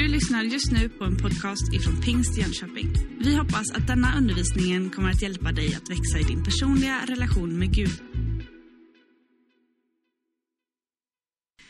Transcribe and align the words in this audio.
Du 0.00 0.08
lyssnar 0.08 0.42
just 0.42 0.72
nu 0.72 0.88
på 0.88 1.04
en 1.04 1.16
podcast 1.16 1.72
ifrån 1.72 2.00
Pingst 2.00 2.38
Jönköping. 2.38 2.92
Vi 3.18 3.36
hoppas 3.36 3.70
att 3.70 3.86
denna 3.86 4.16
undervisning 4.16 4.90
kommer 4.90 5.10
att 5.10 5.22
hjälpa 5.22 5.52
dig 5.52 5.74
att 5.74 5.90
växa 5.90 6.18
i 6.18 6.22
din 6.22 6.44
personliga 6.44 7.06
relation 7.06 7.58
med 7.58 7.74
Gud. 7.74 8.02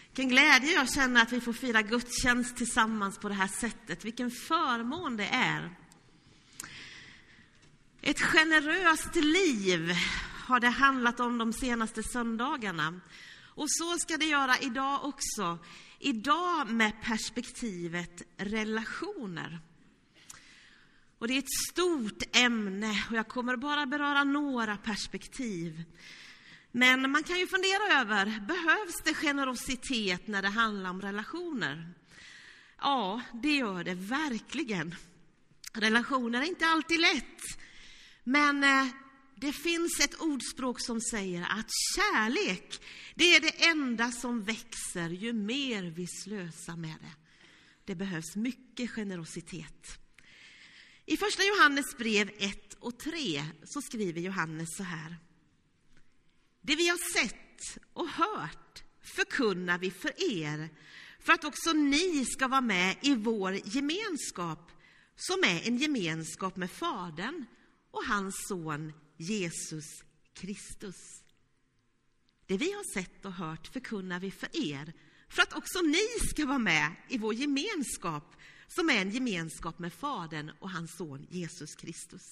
Vilken 0.07 0.29
glädje 0.29 0.73
jag 0.73 0.93
känner 0.93 1.23
att 1.23 1.33
vi 1.33 1.41
får 1.41 1.53
fira 1.53 1.83
gudstjänst 1.83 2.57
tillsammans 2.57 3.19
på 3.19 3.29
det 3.29 3.35
här 3.35 3.49
sättet. 3.61 4.05
Vilken 4.05 4.31
förmån 4.31 5.17
det 5.17 5.29
är. 5.33 5.77
Ett 8.03 8.21
generöst 8.21 9.15
liv 9.15 9.93
har 10.47 10.61
det 10.61 10.69
handlat 10.69 11.21
om 11.21 11.39
de 11.39 11.53
senaste 11.53 12.03
söndagarna. 12.03 13.01
Och 13.43 13.71
så 13.71 13.99
ska 13.99 14.17
det 14.17 14.27
göra 14.27 14.59
idag 14.59 15.05
också. 15.05 15.59
Idag 16.03 16.69
med 16.71 16.93
perspektivet 17.03 18.23
relationer. 18.37 19.61
Och 21.19 21.29
det 21.29 21.35
är 21.35 21.39
ett 21.39 21.59
stort 21.71 22.37
ämne 22.37 23.05
och 23.11 23.17
jag 23.17 23.29
kommer 23.29 23.57
bara 23.57 23.87
beröra 23.87 24.25
några 24.25 24.77
perspektiv. 24.77 25.85
Men 26.73 27.11
man 27.11 27.23
kan 27.23 27.39
ju 27.39 27.47
fundera 27.47 28.01
över, 28.01 28.41
behövs 28.41 29.03
det 29.05 29.15
generositet 29.15 30.27
när 30.27 30.43
det 30.43 30.49
handlar 30.49 30.91
om 30.91 31.01
relationer? 31.01 31.95
Ja, 32.79 33.21
det 33.33 33.57
gör 33.57 33.85
det 33.85 33.95
verkligen. 33.95 34.95
Relationer 35.73 36.41
är 36.41 36.47
inte 36.47 36.67
alltid 36.67 37.01
lätt. 37.01 37.43
Men 38.25 38.65
eh, 38.65 38.87
det 39.41 39.53
finns 39.53 40.01
ett 40.01 40.21
ordspråk 40.21 40.81
som 40.81 41.01
säger 41.01 41.43
att 41.43 41.71
kärlek, 41.95 42.83
det 43.15 43.37
är 43.37 43.41
det 43.41 43.65
enda 43.65 44.13
som 44.13 44.43
växer 44.43 45.11
ju 45.11 45.33
mer 45.33 45.83
vi 45.83 46.07
slösar 46.07 46.77
med 46.77 46.97
det. 47.01 47.15
Det 47.85 47.95
behövs 47.95 48.37
mycket 48.37 48.91
generositet. 48.91 49.99
I 51.07 51.17
första 51.17 51.43
Johannes 51.43 51.97
brev 51.97 52.31
1 52.39 52.75
och 52.75 52.99
3 52.99 53.45
så 53.65 53.83
skriver 53.83 54.21
Johannes 54.21 54.69
så 54.77 54.83
här. 54.83 55.17
Det 56.61 56.77
vi 56.77 56.89
har 56.89 57.13
sett 57.13 57.85
och 57.93 58.09
hört 58.09 58.83
förkunnar 59.17 59.79
vi 59.79 59.91
för 59.91 60.33
er 60.35 60.69
för 61.19 61.33
att 61.33 61.45
också 61.45 61.73
ni 61.73 62.25
ska 62.25 62.49
vara 62.49 62.61
med 62.61 62.97
i 63.03 63.15
vår 63.15 63.55
gemenskap 63.65 64.73
som 65.17 65.45
är 65.45 65.67
en 65.69 65.77
gemenskap 65.77 66.57
med 66.57 66.71
Fadern 66.71 67.47
och 67.91 68.05
hans 68.05 68.35
son 68.49 68.93
Jesus 69.21 69.85
Kristus. 70.35 70.97
Det 72.47 72.57
vi 72.57 72.73
har 72.73 72.93
sett 72.95 73.25
och 73.25 73.33
hört 73.33 73.67
förkunnar 73.67 74.21
vi 74.21 74.31
för 74.31 74.49
er 74.73 74.93
för 75.29 75.43
att 75.43 75.57
också 75.57 75.81
ni 75.81 76.29
ska 76.29 76.47
vara 76.47 76.59
med 76.59 76.93
i 77.09 77.19
vår 77.19 77.35
gemenskap 77.35 78.37
som 78.67 78.91
är 78.91 79.01
en 79.01 79.11
gemenskap 79.11 79.79
med 79.79 79.93
Fadern 79.93 80.53
och 80.59 80.71
hans 80.71 80.97
son 80.97 81.27
Jesus 81.31 81.75
Kristus. 81.75 82.23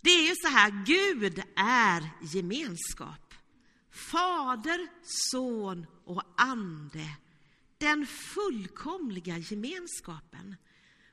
Det 0.00 0.10
är 0.10 0.28
ju 0.28 0.34
så 0.42 0.48
här, 0.48 0.84
Gud 0.86 1.42
är 1.56 2.10
gemenskap. 2.22 3.34
Fader, 3.90 4.88
son 5.30 5.86
och 6.04 6.22
ande. 6.36 7.16
Den 7.78 8.06
fullkomliga 8.06 9.38
gemenskapen. 9.38 10.56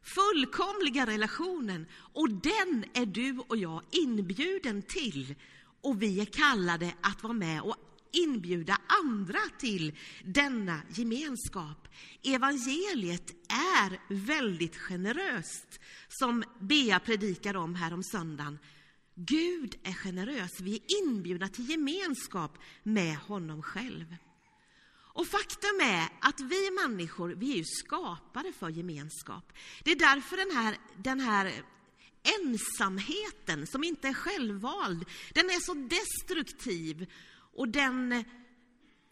Fullkomliga 0.06 1.06
relationen. 1.06 1.86
Och 2.14 2.30
den 2.30 2.86
är 2.94 3.06
du 3.06 3.40
och 3.48 3.58
jag 3.58 3.82
inbjuden 3.92 4.82
till. 4.82 5.36
Och 5.82 6.02
vi 6.02 6.22
är 6.22 6.26
kallade 6.26 6.94
att 7.02 7.24
vara 7.24 7.34
med 7.34 7.62
och 7.62 7.76
inbjuda 8.12 8.78
andra 9.04 9.40
till 9.60 9.98
denna 10.24 10.82
gemenskap. 10.90 11.88
Evangeliet 12.24 13.32
är 13.50 14.14
väldigt 14.26 14.78
generöst, 14.78 15.80
som 16.08 16.44
Bea 16.60 17.00
predikar 17.00 17.56
om 17.56 17.76
här 17.76 17.94
om 17.94 18.04
söndagen. 18.04 18.60
Gud 19.16 19.76
är 19.84 19.94
generös. 19.94 20.60
Vi 20.62 20.76
är 20.76 21.04
inbjudna 21.04 21.48
till 21.48 21.70
gemenskap 21.70 22.58
med 22.84 23.18
honom 23.18 23.64
själv. 23.64 24.16
Och 25.16 25.28
faktum 25.28 25.80
är 25.82 26.10
att 26.22 26.40
vi 26.40 26.72
människor, 26.72 27.30
vi 27.30 27.52
är 27.52 27.56
ju 27.56 27.64
skapade 27.64 28.54
för 28.54 28.70
gemenskap. 28.70 29.54
Det 29.84 29.92
är 29.92 29.96
därför 29.96 30.38
den 30.38 30.58
här, 30.58 30.78
den 30.98 31.20
här 31.20 31.54
ensamheten, 32.42 33.68
som 33.68 33.84
inte 33.84 34.08
är 34.08 34.14
självvald, 34.14 35.06
den 35.34 35.46
är 35.46 35.60
så 35.60 35.74
destruktiv 35.74 37.12
och 37.54 37.68
den, 37.68 38.24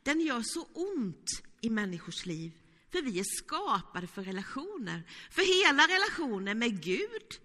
den 0.03 0.21
gör 0.21 0.41
så 0.41 0.67
ont 0.73 1.29
i 1.61 1.69
människors 1.69 2.25
liv. 2.25 2.51
För 2.91 3.01
vi 3.01 3.19
är 3.19 3.37
skapade 3.37 4.07
för 4.07 4.23
relationer. 4.23 5.03
För 5.31 5.65
hela 5.65 5.83
relationen 5.83 6.59
med 6.59 6.83
Gud, 6.83 7.39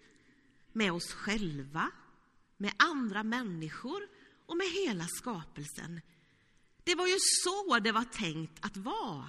med 0.73 0.93
oss 0.93 1.13
själva, 1.13 1.91
med 2.57 2.73
andra 2.77 3.23
människor 3.23 4.03
och 4.47 4.57
med 4.57 4.67
hela 4.67 5.07
skapelsen. 5.09 6.01
Det 6.89 6.95
var 6.95 7.07
ju 7.07 7.17
så 7.45 7.79
det 7.79 7.93
var 7.93 8.05
tänkt 8.05 8.65
att 8.65 8.77
vara. 8.77 9.29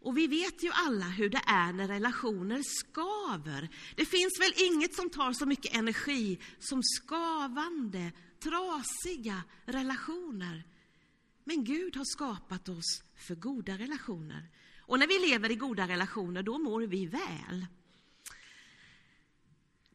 Och 0.00 0.18
vi 0.18 0.26
vet 0.26 0.62
ju 0.64 0.70
alla 0.72 1.04
hur 1.04 1.28
det 1.28 1.42
är 1.46 1.72
när 1.72 1.88
relationer 1.88 2.62
skaver. 2.62 3.68
Det 3.96 4.04
finns 4.04 4.40
väl 4.40 4.52
inget 4.56 4.94
som 4.94 5.10
tar 5.10 5.32
så 5.32 5.46
mycket 5.46 5.74
energi 5.74 6.38
som 6.58 6.82
skavande, 6.82 8.12
trasiga 8.42 9.42
relationer. 9.64 10.64
Men 11.44 11.64
Gud 11.64 11.96
har 11.96 12.04
skapat 12.04 12.68
oss 12.68 13.02
för 13.16 13.34
goda 13.34 13.78
relationer. 13.78 14.48
Och 14.78 14.98
när 14.98 15.06
vi 15.06 15.30
lever 15.30 15.50
i 15.50 15.54
goda 15.54 15.88
relationer, 15.88 16.42
då 16.42 16.58
mår 16.58 16.80
vi 16.80 17.06
väl. 17.06 17.66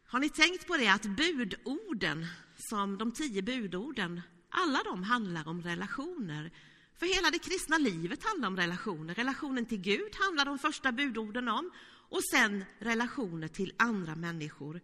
Har 0.06 0.20
ni 0.20 0.30
tänkt 0.30 0.68
på 0.68 0.78
det 0.78 0.88
att 0.88 1.06
budorden, 1.06 2.28
som 2.70 2.98
de 2.98 3.12
tio 3.12 3.42
budorden, 3.42 4.22
alla 4.50 4.80
de 4.84 5.04
handlar 5.04 5.48
om 5.48 5.62
relationer. 5.62 6.52
För 7.00 7.16
hela 7.16 7.32
det 7.32 7.40
kristna 7.40 7.78
livet 7.78 8.24
handlar 8.24 8.48
om 8.48 8.58
relationer. 8.58 9.16
Relationen 9.16 9.66
till 9.66 9.82
Gud 9.82 10.16
handlar 10.16 10.46
de 10.46 10.60
första 10.60 10.92
budorden 10.92 11.48
om 11.48 11.72
och 12.10 12.24
sen 12.24 12.66
relationer 12.80 13.48
till 13.48 13.74
andra 13.78 14.16
människor. 14.16 14.82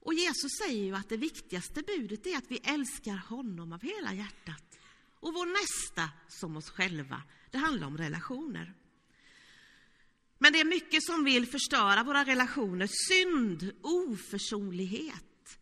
Och 0.00 0.14
Jesus 0.14 0.50
säger 0.62 0.84
ju 0.84 0.94
att 0.94 1.08
det 1.08 1.16
viktigaste 1.16 1.82
budet 1.82 2.26
är 2.26 2.36
att 2.36 2.50
vi 2.50 2.58
älskar 2.64 3.16
honom 3.16 3.72
av 3.72 3.82
hela 3.82 4.14
hjärtat 4.14 4.78
och 5.20 5.34
vår 5.34 5.46
nästa 5.46 6.10
som 6.28 6.56
oss 6.56 6.70
själva. 6.70 7.22
Det 7.50 7.58
handlar 7.58 7.86
om 7.86 7.98
relationer. 7.98 8.74
Men 10.38 10.52
det 10.52 10.60
är 10.60 10.64
mycket 10.64 11.04
som 11.04 11.24
vill 11.24 11.46
förstöra 11.46 12.02
våra 12.02 12.24
relationer. 12.24 12.88
Synd, 13.08 13.72
oförsonlighet, 13.82 15.58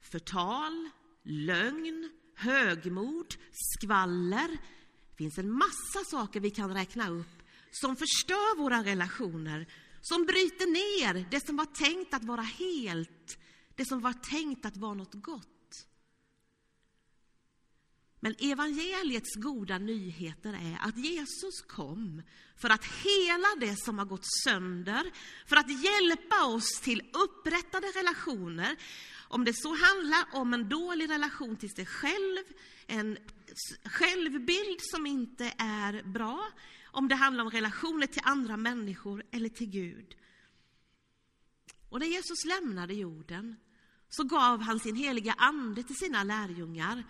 förtal, 0.00 0.90
lögn, 1.22 2.10
högmod, 2.34 3.34
skvaller. 3.52 4.58
Det 5.16 5.24
finns 5.24 5.38
en 5.38 5.50
massa 5.50 6.04
saker 6.10 6.40
vi 6.40 6.50
kan 6.50 6.74
räkna 6.74 7.10
upp 7.10 7.42
som 7.70 7.96
förstör 7.96 8.58
våra 8.58 8.84
relationer, 8.84 9.66
som 10.00 10.24
bryter 10.24 10.66
ner 10.66 11.26
det 11.30 11.46
som 11.46 11.56
var 11.56 11.64
tänkt 11.64 12.14
att 12.14 12.24
vara 12.24 12.40
helt, 12.40 13.38
det 13.74 13.84
som 13.84 14.00
var 14.00 14.12
tänkt 14.12 14.66
att 14.66 14.76
vara 14.76 14.94
något 14.94 15.14
gott. 15.14 15.53
Men 18.24 18.34
evangeliets 18.38 19.34
goda 19.34 19.78
nyheter 19.78 20.52
är 20.52 20.88
att 20.88 20.96
Jesus 20.96 21.62
kom 21.66 22.22
för 22.56 22.70
att 22.70 22.84
hela 22.84 23.48
det 23.60 23.76
som 23.76 23.98
har 23.98 24.04
gått 24.04 24.26
sönder, 24.44 25.02
för 25.46 25.56
att 25.56 25.84
hjälpa 25.84 26.44
oss 26.44 26.80
till 26.80 27.00
upprättade 27.00 27.86
relationer. 27.86 28.76
Om 29.28 29.44
det 29.44 29.54
så 29.54 29.68
handlar 29.68 30.40
om 30.40 30.54
en 30.54 30.68
dålig 30.68 31.10
relation 31.10 31.56
till 31.56 31.70
sig 31.70 31.86
själv, 31.86 32.44
en 32.86 33.18
självbild 33.84 34.80
som 34.80 35.06
inte 35.06 35.54
är 35.58 36.02
bra, 36.02 36.48
om 36.84 37.08
det 37.08 37.14
handlar 37.14 37.44
om 37.44 37.50
relationer 37.50 38.06
till 38.06 38.22
andra 38.24 38.56
människor 38.56 39.22
eller 39.30 39.48
till 39.48 39.70
Gud. 39.70 40.14
Och 41.88 42.00
när 42.00 42.06
Jesus 42.06 42.44
lämnade 42.44 42.94
jorden 42.94 43.56
så 44.08 44.24
gav 44.24 44.60
han 44.60 44.80
sin 44.80 44.96
heliga 44.96 45.32
ande 45.32 45.82
till 45.82 45.96
sina 45.96 46.24
lärjungar 46.24 47.04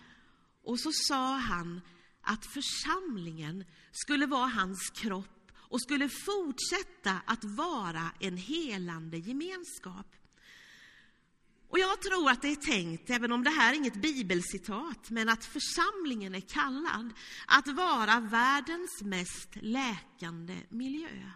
och 0.65 0.81
så 0.81 0.91
sa 0.93 1.37
han 1.37 1.81
att 2.21 2.47
församlingen 2.47 3.65
skulle 3.93 4.27
vara 4.27 4.47
hans 4.47 4.91
kropp 4.91 5.53
och 5.57 5.81
skulle 5.81 6.09
fortsätta 6.09 7.21
att 7.27 7.45
vara 7.45 8.11
en 8.21 8.37
helande 8.37 9.19
gemenskap. 9.19 10.17
Och 11.69 11.79
jag 11.79 12.03
tror 12.03 12.31
att 12.31 12.43
det 12.43 12.49
är 12.49 12.57
tänkt, 12.57 13.11
även 13.11 13.33
om 13.33 13.45
det 13.45 13.51
här 13.51 13.73
är 13.73 13.77
inget 13.77 14.03
bibelcitat, 14.03 15.11
men 15.11 15.29
att 15.29 15.45
församlingen 15.45 16.35
är 16.35 16.41
kallad 16.41 17.13
att 17.47 17.69
vara 17.69 18.21
världens 18.21 19.03
mest 19.03 19.49
läkande 19.55 20.57
miljö. 20.69 21.31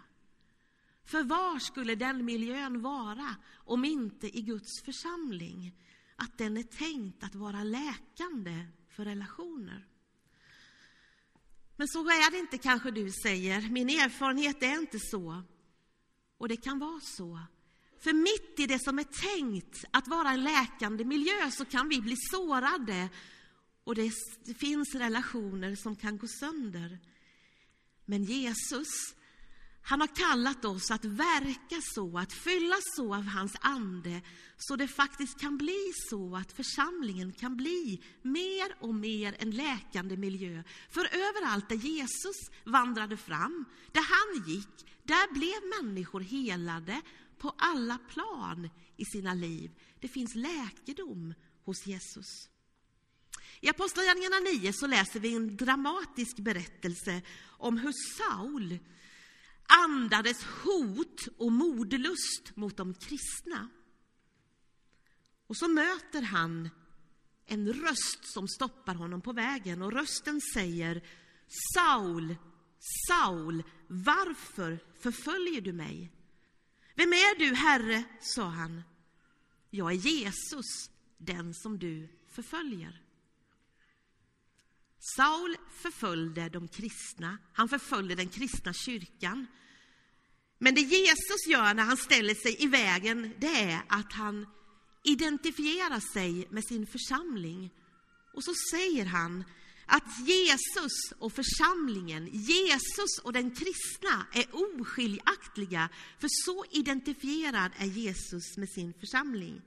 För 1.05 1.23
var 1.23 1.59
skulle 1.59 1.95
den 1.95 2.25
miljön 2.25 2.81
vara 2.81 3.35
om 3.55 3.85
inte 3.85 4.37
i 4.37 4.41
Guds 4.41 4.81
församling? 4.85 5.75
Att 6.15 6.37
den 6.37 6.57
är 6.57 6.63
tänkt 6.63 7.23
att 7.23 7.35
vara 7.35 7.63
läkande 7.63 8.65
för 8.99 9.05
relationer. 9.05 9.85
Men 11.75 11.87
så 11.87 11.99
är 11.99 12.31
det 12.31 12.37
inte 12.37 12.57
kanske 12.57 12.91
du 12.91 13.11
säger. 13.11 13.69
Min 13.69 13.89
erfarenhet 13.89 14.63
är 14.63 14.79
inte 14.79 14.99
så. 14.99 15.43
Och 16.37 16.47
det 16.47 16.57
kan 16.57 16.79
vara 16.79 16.99
så. 16.99 17.39
För 17.99 18.13
mitt 18.13 18.59
i 18.59 18.67
det 18.67 18.83
som 18.83 18.99
är 18.99 19.03
tänkt 19.03 19.85
att 19.91 20.07
vara 20.07 20.29
en 20.29 20.43
läkande 20.43 21.05
miljö 21.05 21.51
så 21.51 21.65
kan 21.65 21.89
vi 21.89 22.01
bli 22.01 22.15
sårade 22.31 23.09
och 23.83 23.95
det 23.95 24.11
finns 24.59 24.95
relationer 24.95 25.75
som 25.75 25.95
kan 25.95 26.17
gå 26.17 26.27
sönder. 26.27 26.99
Men 28.05 28.23
Jesus, 28.23 28.87
han 29.81 30.01
har 30.01 30.07
kallat 30.07 30.65
oss 30.65 30.91
att 30.91 31.05
verka 31.05 31.81
så, 31.95 32.17
att 32.17 32.33
fyllas 32.33 32.83
så 32.95 33.15
av 33.15 33.23
hans 33.23 33.55
ande 33.61 34.21
så 34.57 34.75
det 34.75 34.87
faktiskt 34.87 35.39
kan 35.39 35.57
bli 35.57 35.91
så 36.09 36.35
att 36.35 36.51
församlingen 36.51 37.33
kan 37.33 37.57
bli 37.57 38.01
mer 38.21 38.75
och 38.79 38.95
mer 38.95 39.35
en 39.39 39.51
läkande 39.51 40.17
miljö. 40.17 40.63
För 40.89 41.05
överallt 41.05 41.69
där 41.69 41.75
Jesus 41.75 42.35
vandrade 42.63 43.17
fram, 43.17 43.65
där 43.91 44.01
han 44.01 44.47
gick, 44.47 44.85
där 45.03 45.33
blev 45.33 45.83
människor 45.83 46.19
helade 46.19 47.01
på 47.37 47.53
alla 47.57 47.97
plan 47.97 48.69
i 48.97 49.05
sina 49.05 49.33
liv. 49.33 49.71
Det 49.99 50.07
finns 50.07 50.35
läkedom 50.35 51.33
hos 51.65 51.87
Jesus. 51.87 52.49
I 53.61 53.69
Apostlagärningarna 53.69 54.39
9 54.39 54.73
så 54.73 54.87
läser 54.87 55.19
vi 55.19 55.35
en 55.35 55.57
dramatisk 55.57 56.37
berättelse 56.37 57.21
om 57.47 57.77
hur 57.77 57.93
Saul 58.17 58.79
andades 59.69 60.43
hot 60.43 61.27
och 61.37 61.51
mordlust 61.51 62.55
mot 62.55 62.77
de 62.77 62.93
kristna. 62.93 63.69
Och 65.47 65.57
så 65.57 65.67
möter 65.67 66.21
han 66.21 66.69
en 67.45 67.73
röst 67.73 68.33
som 68.33 68.47
stoppar 68.47 68.95
honom 68.95 69.21
på 69.21 69.33
vägen 69.33 69.81
och 69.81 69.91
rösten 69.91 70.41
säger 70.53 71.03
Saul, 71.75 72.35
Saul, 73.07 73.63
varför 73.87 74.79
förföljer 74.99 75.61
du 75.61 75.73
mig? 75.73 76.11
Vem 76.95 77.13
är 77.13 77.39
du, 77.39 77.55
Herre? 77.55 78.03
sa 78.21 78.43
han. 78.43 78.81
Jag 79.69 79.91
är 79.91 79.95
Jesus, 79.95 80.89
den 81.17 81.53
som 81.53 81.79
du 81.79 82.09
förföljer. 82.27 83.01
Saul 84.99 85.57
förföljde 85.71 86.49
de 86.49 86.67
kristna, 86.67 87.37
han 87.53 87.69
förföljde 87.69 88.15
den 88.15 88.29
kristna 88.29 88.73
kyrkan. 88.73 89.47
Men 90.57 90.75
det 90.75 90.81
Jesus 90.81 91.47
gör 91.47 91.73
när 91.73 91.83
han 91.83 91.97
ställer 91.97 92.33
sig 92.33 92.63
i 92.63 92.67
vägen, 92.67 93.33
det 93.37 93.61
är 93.61 93.81
att 93.87 94.13
han 94.13 94.47
identifierar 95.03 96.13
sig 96.13 96.47
med 96.49 96.65
sin 96.65 96.87
församling. 96.87 97.69
Och 98.33 98.43
så 98.43 98.53
säger 98.71 99.05
han 99.05 99.43
att 99.85 100.27
Jesus 100.27 101.11
och 101.19 101.33
församlingen, 101.33 102.27
Jesus 102.31 103.19
och 103.23 103.33
den 103.33 103.51
kristna 103.55 104.27
är 104.33 104.45
oskiljaktiga, 104.51 105.89
för 106.19 106.27
så 106.45 106.65
identifierad 106.71 107.71
är 107.77 107.85
Jesus 107.85 108.57
med 108.57 108.69
sin 108.69 108.93
församling. 108.93 109.61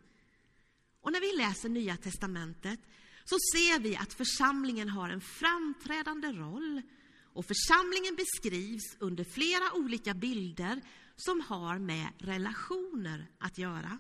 Och 1.00 1.12
när 1.12 1.20
vi 1.20 1.36
läser 1.36 1.68
Nya 1.68 1.96
testamentet 1.96 2.80
så 3.24 3.36
ser 3.54 3.80
vi 3.80 3.96
att 3.96 4.14
församlingen 4.14 4.88
har 4.88 5.10
en 5.10 5.20
framträdande 5.20 6.28
roll 6.28 6.82
och 7.22 7.44
församlingen 7.46 8.16
beskrivs 8.16 8.96
under 8.98 9.24
flera 9.24 9.72
olika 9.74 10.14
bilder 10.14 10.82
som 11.16 11.40
har 11.40 11.78
med 11.78 12.08
relationer 12.18 13.26
att 13.38 13.58
göra. 13.58 13.98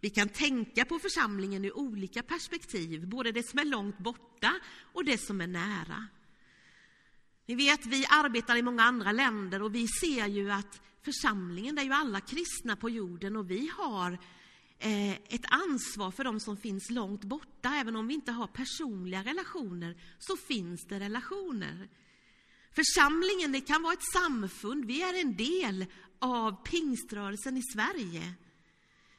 Vi 0.00 0.10
kan 0.10 0.28
tänka 0.28 0.84
på 0.84 0.98
församlingen 0.98 1.64
ur 1.64 1.78
olika 1.78 2.22
perspektiv, 2.22 3.08
både 3.08 3.32
det 3.32 3.48
som 3.48 3.58
är 3.58 3.64
långt 3.64 3.98
borta 3.98 4.52
och 4.92 5.04
det 5.04 5.18
som 5.18 5.40
är 5.40 5.46
nära. 5.46 6.06
Ni 7.46 7.54
vet, 7.54 7.86
vi 7.86 8.06
arbetar 8.10 8.56
i 8.56 8.62
många 8.62 8.82
andra 8.82 9.12
länder 9.12 9.62
och 9.62 9.74
vi 9.74 9.88
ser 9.88 10.26
ju 10.26 10.50
att 10.50 10.80
församlingen, 11.02 11.74
det 11.74 11.82
är 11.82 11.84
ju 11.84 11.92
alla 11.92 12.20
kristna 12.20 12.76
på 12.76 12.90
jorden 12.90 13.36
och 13.36 13.50
vi 13.50 13.70
har 13.76 14.18
Eh, 14.78 15.12
ett 15.12 15.44
ansvar 15.48 16.10
för 16.10 16.24
de 16.24 16.40
som 16.40 16.56
finns 16.56 16.90
långt 16.90 17.24
borta. 17.24 17.74
Även 17.74 17.96
om 17.96 18.06
vi 18.06 18.14
inte 18.14 18.32
har 18.32 18.46
personliga 18.46 19.24
relationer 19.24 19.96
så 20.18 20.36
finns 20.36 20.84
det 20.84 21.00
relationer. 21.00 21.88
Församlingen 22.74 23.52
det 23.52 23.60
kan 23.60 23.82
vara 23.82 23.92
ett 23.92 24.12
samfund, 24.12 24.84
vi 24.84 25.02
är 25.02 25.20
en 25.20 25.36
del 25.36 25.86
av 26.18 26.64
pingströrelsen 26.64 27.56
i 27.56 27.62
Sverige. 27.62 28.34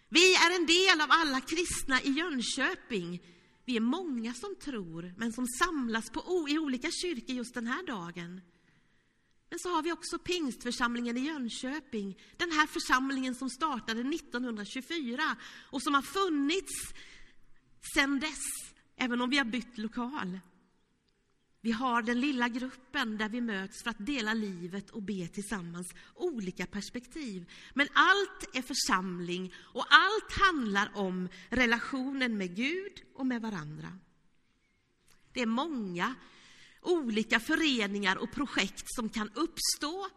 Vi 0.09 0.35
är 0.35 0.55
en 0.55 0.65
del 0.65 1.01
av 1.01 1.07
alla 1.09 1.41
kristna 1.41 2.01
i 2.01 2.09
Jönköping. 2.09 3.21
Vi 3.65 3.75
är 3.75 3.81
många 3.81 4.33
som 4.33 4.55
tror, 4.55 5.13
men 5.17 5.33
som 5.33 5.47
samlas 5.47 6.09
på, 6.09 6.47
i 6.49 6.57
olika 6.57 6.87
kyrkor 6.91 7.35
just 7.35 7.53
den 7.53 7.67
här 7.67 7.85
dagen. 7.85 8.41
Men 9.49 9.59
så 9.59 9.69
har 9.69 9.83
vi 9.83 9.91
också 9.91 10.19
pingstförsamlingen 10.19 11.17
i 11.17 11.19
Jönköping, 11.19 12.17
den 12.37 12.51
här 12.51 12.67
församlingen 12.67 13.35
som 13.35 13.49
startade 13.49 14.01
1924 14.01 15.35
och 15.71 15.81
som 15.81 15.93
har 15.93 16.01
funnits 16.01 16.93
sedan 17.93 18.19
dess, 18.19 18.43
även 18.95 19.21
om 19.21 19.29
vi 19.29 19.37
har 19.37 19.45
bytt 19.45 19.77
lokal. 19.77 20.39
Vi 21.61 21.71
har 21.71 22.01
den 22.01 22.19
lilla 22.19 22.47
gruppen 22.49 23.17
där 23.17 23.29
vi 23.29 23.41
möts 23.41 23.83
för 23.83 23.89
att 23.89 24.05
dela 24.05 24.33
livet 24.33 24.89
och 24.89 25.03
be 25.03 25.27
tillsammans. 25.27 25.87
Olika 26.15 26.65
perspektiv. 26.65 27.51
Men 27.73 27.87
allt 27.93 28.55
är 28.55 28.61
församling 28.61 29.53
och 29.57 29.85
allt 29.89 30.31
handlar 30.31 30.91
om 30.97 31.29
relationen 31.49 32.37
med 32.37 32.55
Gud 32.55 33.01
och 33.13 33.27
med 33.27 33.41
varandra. 33.41 33.87
Det 35.33 35.41
är 35.41 35.45
många 35.45 36.15
olika 36.87 37.39
föreningar 37.39 38.15
och 38.17 38.31
projekt 38.31 38.85
som 38.95 39.09
kan 39.09 39.29
uppstå 39.29 40.07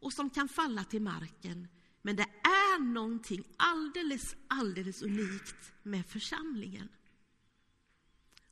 och 0.00 0.12
som 0.12 0.30
kan 0.30 0.48
falla 0.48 0.84
till 0.84 1.02
marken. 1.02 1.68
Men 2.02 2.16
det 2.16 2.26
är 2.42 2.80
någonting 2.80 3.44
alldeles, 3.56 4.36
alldeles 4.48 5.02
unikt 5.02 5.72
med 5.82 6.06
församlingen. 6.06 6.88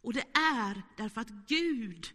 Och 0.00 0.12
det 0.12 0.24
är 0.32 0.82
därför 0.96 1.20
att 1.20 1.30
Gud 1.48 2.06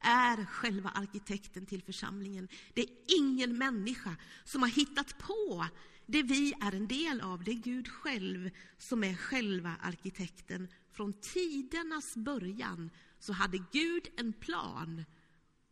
är 0.00 0.44
själva 0.44 0.88
arkitekten 0.88 1.66
till 1.66 1.82
församlingen. 1.82 2.48
Det 2.74 2.80
är 2.80 2.88
ingen 3.18 3.58
människa 3.58 4.16
som 4.44 4.62
har 4.62 4.68
hittat 4.68 5.18
på 5.18 5.66
det 6.06 6.22
vi 6.22 6.54
är 6.60 6.74
en 6.74 6.86
del 6.86 7.20
av. 7.20 7.44
Det 7.44 7.50
är 7.50 7.54
Gud 7.54 7.88
själv 7.88 8.50
som 8.78 9.04
är 9.04 9.14
själva 9.14 9.76
arkitekten. 9.82 10.68
Från 10.92 11.12
tidernas 11.12 12.16
början 12.16 12.90
så 13.18 13.32
hade 13.32 13.58
Gud 13.72 14.08
en 14.16 14.32
plan 14.32 15.04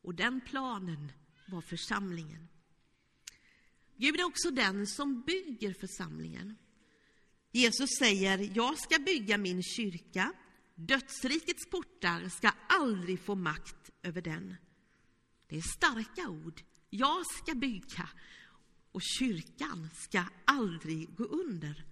och 0.02 0.14
den 0.14 0.40
planen 0.40 1.12
var 1.46 1.60
församlingen. 1.60 2.48
Gud 3.96 4.20
är 4.20 4.24
också 4.24 4.50
den 4.50 4.86
som 4.86 5.22
bygger 5.22 5.74
församlingen. 5.74 6.56
Jesus 7.52 7.90
säger, 7.98 8.50
jag 8.54 8.78
ska 8.78 8.98
bygga 8.98 9.38
min 9.38 9.62
kyrka. 9.62 10.32
Dödsrikets 10.74 11.70
portar 11.70 12.28
ska 12.28 12.50
aldrig 12.68 13.20
få 13.20 13.34
makt 13.34 13.90
över 14.02 14.22
den. 14.22 14.54
Det 15.48 15.56
är 15.56 15.62
starka 15.62 16.28
ord. 16.28 16.60
Jag 16.90 17.26
ska 17.26 17.54
bygga 17.54 18.08
och 18.92 19.00
kyrkan 19.18 19.88
ska 19.94 20.24
aldrig 20.44 21.16
gå 21.16 21.24
under. 21.24 21.84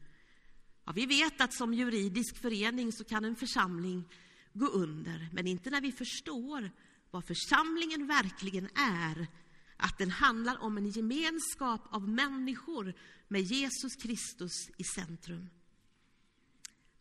Ja, 0.84 0.92
vi 0.92 1.06
vet 1.06 1.40
att 1.40 1.54
som 1.54 1.74
juridisk 1.74 2.36
förening 2.36 2.92
så 2.92 3.04
kan 3.04 3.24
en 3.24 3.36
församling 3.36 4.04
gå 4.54 4.66
under, 4.66 5.28
men 5.32 5.46
inte 5.46 5.70
när 5.70 5.80
vi 5.80 5.92
förstår 5.92 6.70
vad 7.10 7.24
församlingen 7.24 8.06
verkligen 8.06 8.68
är. 8.74 9.26
Att 9.76 9.98
den 9.98 10.10
handlar 10.10 10.62
om 10.62 10.76
en 10.76 10.88
gemenskap 10.88 11.80
av 11.90 12.08
människor 12.08 12.94
med 13.28 13.42
Jesus 13.42 13.96
Kristus 13.96 14.70
i 14.78 14.84
centrum. 14.84 15.50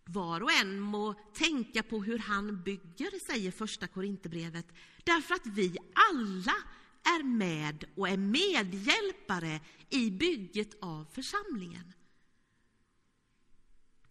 Var 0.06 0.42
och 0.42 0.52
en 0.52 0.80
må 0.80 1.14
tänka 1.14 1.84
på 1.84 2.04
hur 2.04 2.20
han 2.20 2.64
bygger, 2.64 3.32
säger 3.32 3.52
första 3.52 3.88
Korinthierbrevet, 3.88 4.68
därför 5.04 5.36
att 5.36 5.48
vi 5.48 5.78
alla 6.12 6.56
är 7.04 7.24
med 7.24 7.86
och 7.96 8.10
är 8.10 8.18
medhjälpare 8.18 9.60
i 9.90 10.12
bygget 10.12 10.84
av 10.84 11.06
församlingen. 11.12 11.94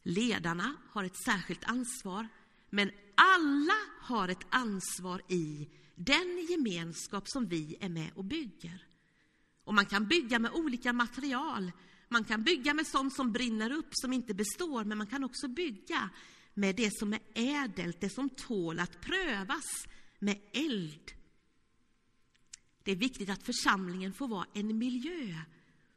Ledarna 0.03 0.77
har 0.91 1.05
ett 1.05 1.25
särskilt 1.25 1.65
ansvar, 1.65 2.29
men 2.75 2.91
alla 3.15 3.79
har 4.01 4.29
ett 4.29 4.47
ansvar 4.51 5.23
i 5.29 5.69
den 5.95 6.47
gemenskap 6.51 7.29
som 7.29 7.49
vi 7.49 7.77
är 7.81 7.89
med 7.89 8.11
och 8.15 8.25
bygger. 8.25 8.87
Och 9.65 9.75
man 9.75 9.87
kan 9.87 10.07
bygga 10.07 10.39
med 10.39 10.51
olika 10.53 10.93
material, 10.93 11.73
man 12.09 12.25
kan 12.25 12.43
bygga 12.43 12.75
med 12.75 12.87
sånt 12.87 13.15
som 13.15 13.33
brinner 13.33 13.73
upp, 13.73 13.89
som 13.91 14.13
inte 14.13 14.35
består, 14.35 14.85
men 14.85 14.99
man 14.99 15.07
kan 15.07 15.25
också 15.25 15.49
bygga 15.49 16.11
med 16.55 16.77
det 16.77 16.99
som 16.99 17.13
är 17.13 17.21
ädelt, 17.35 18.01
det 18.01 18.11
som 18.11 18.29
tål 18.31 18.81
att 18.81 19.01
prövas 19.01 19.87
med 20.19 20.41
eld. 20.53 21.13
Det 22.83 22.93
är 22.93 22.97
viktigt 22.97 23.31
att 23.31 23.43
församlingen 23.43 24.13
får 24.13 24.29
vara 24.29 24.47
en 24.55 24.79
miljö 24.79 25.35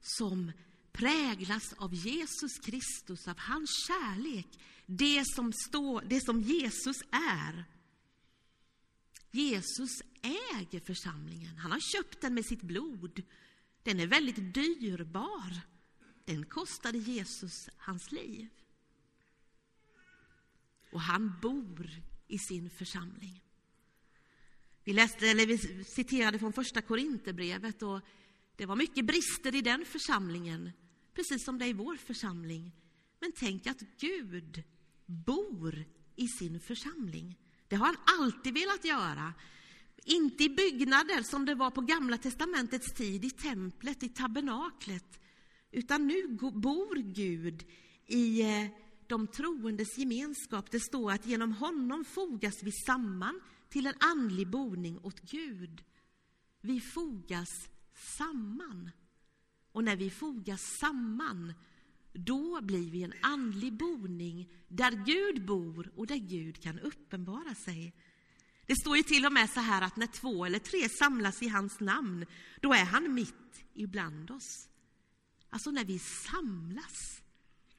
som 0.01 0.51
präglas 0.91 1.74
av 1.74 1.94
Jesus 1.94 2.60
Kristus, 2.60 3.27
av 3.27 3.39
hans 3.39 3.70
kärlek, 3.88 4.48
det 4.86 5.24
som, 5.25 5.54
står, 5.54 6.01
det 6.01 6.25
som 6.25 6.42
Jesus 6.42 6.98
är. 7.12 7.65
Jesus 9.32 10.01
äger 10.22 10.80
församlingen, 10.80 11.58
han 11.58 11.72
har 11.72 11.80
köpt 11.80 12.22
den 12.22 12.34
med 12.34 12.46
sitt 12.46 12.62
blod. 12.62 13.24
den 13.84 14.00
är 14.00 14.08
väldigt 14.08 14.54
dyrbar. 14.54 15.62
Den 16.25 16.46
kostade 16.46 16.98
Jesus 16.98 17.70
hans 17.77 18.12
liv. 18.12 18.48
Och 20.92 21.01
han 21.01 21.39
bor 21.42 21.89
i 22.27 22.39
sin 22.39 22.70
församling. 22.70 23.44
Vi, 24.84 24.94
läste, 24.94 25.27
eller 25.27 25.46
vi 25.46 25.84
citerade 25.84 26.39
från 26.39 26.54
första 26.54 26.82
Korinthierbrevet 26.82 27.84
och 27.84 28.01
det 28.56 28.65
var 28.65 28.75
mycket 28.75 29.06
brister 29.06 29.56
i 29.56 29.62
den 29.62 29.86
församlingen, 29.86 30.72
precis 31.13 31.46
som 31.46 31.60
det 31.60 31.65
är 31.65 31.70
i 31.70 31.74
vår 31.74 31.96
församling. 31.96 32.72
Men 33.20 33.32
tänk 33.32 33.68
att 33.68 33.80
Gud 34.00 34.63
bor 35.06 35.86
i 36.16 36.28
sin 36.28 36.60
församling. 36.60 37.40
Det 37.68 37.76
har 37.76 37.86
han 37.86 37.98
alltid 38.20 38.54
velat 38.54 38.86
göra. 38.86 39.34
Inte 40.06 40.44
i 40.44 40.50
byggnader 40.50 41.24
som 41.24 41.46
det 41.46 41.56
var 41.56 41.72
på 41.72 41.82
Gamla 41.82 42.18
testamentets 42.18 42.94
tid, 42.94 43.26
i 43.26 43.30
templet, 43.30 44.04
i 44.04 44.10
tabernaklet. 44.10 45.20
Utan 45.72 46.08
nu 46.08 46.28
bor 46.38 46.96
Gud 46.96 47.66
i 48.06 48.42
eh, 48.42 48.68
de 49.08 49.28
troendes 49.28 49.98
gemenskap. 49.98 50.72
Det 50.72 50.80
står 50.80 51.12
att 51.12 51.26
genom 51.26 51.52
honom 51.52 52.06
fogas 52.06 52.64
vi 52.64 52.72
samman 52.72 53.42
till 53.70 53.88
en 53.88 53.96
andlig 54.00 54.50
boning 54.50 55.00
åt 55.04 55.22
Gud. 55.22 55.84
Vi 56.62 56.82
fogas 56.82 57.50
samman. 58.18 58.92
Och 59.72 59.84
när 59.84 59.96
vi 59.96 60.10
fogas 60.10 60.62
samman, 60.80 61.54
då 62.15 62.62
blir 62.62 62.91
vi 62.91 63.03
en 63.03 63.13
andlig 63.22 63.74
boning 63.74 64.50
där 64.67 64.91
Gud 64.91 65.45
bor 65.45 65.91
och 65.95 66.07
där 66.07 66.15
Gud 66.15 66.63
kan 66.63 66.79
uppenbara 66.79 67.55
sig. 67.55 67.93
Det 68.65 68.75
står 68.75 68.98
ju 68.98 69.03
till 69.03 69.25
och 69.25 69.34
med 69.34 69.50
så 69.50 69.60
här 69.60 69.81
att 69.81 69.95
när 69.95 70.07
två 70.07 70.45
eller 70.45 70.60
tre 70.60 70.89
samlas 70.89 71.41
i 71.41 71.48
hans 71.48 71.79
namn, 71.79 72.25
då 72.62 72.74
är 72.74 72.86
han 72.86 73.13
mitt 73.13 73.63
ibland 73.74 74.31
oss. 74.31 74.69
Alltså 75.50 75.72
när 75.72 75.86
vi 75.86 76.00
samlas, 76.00 77.22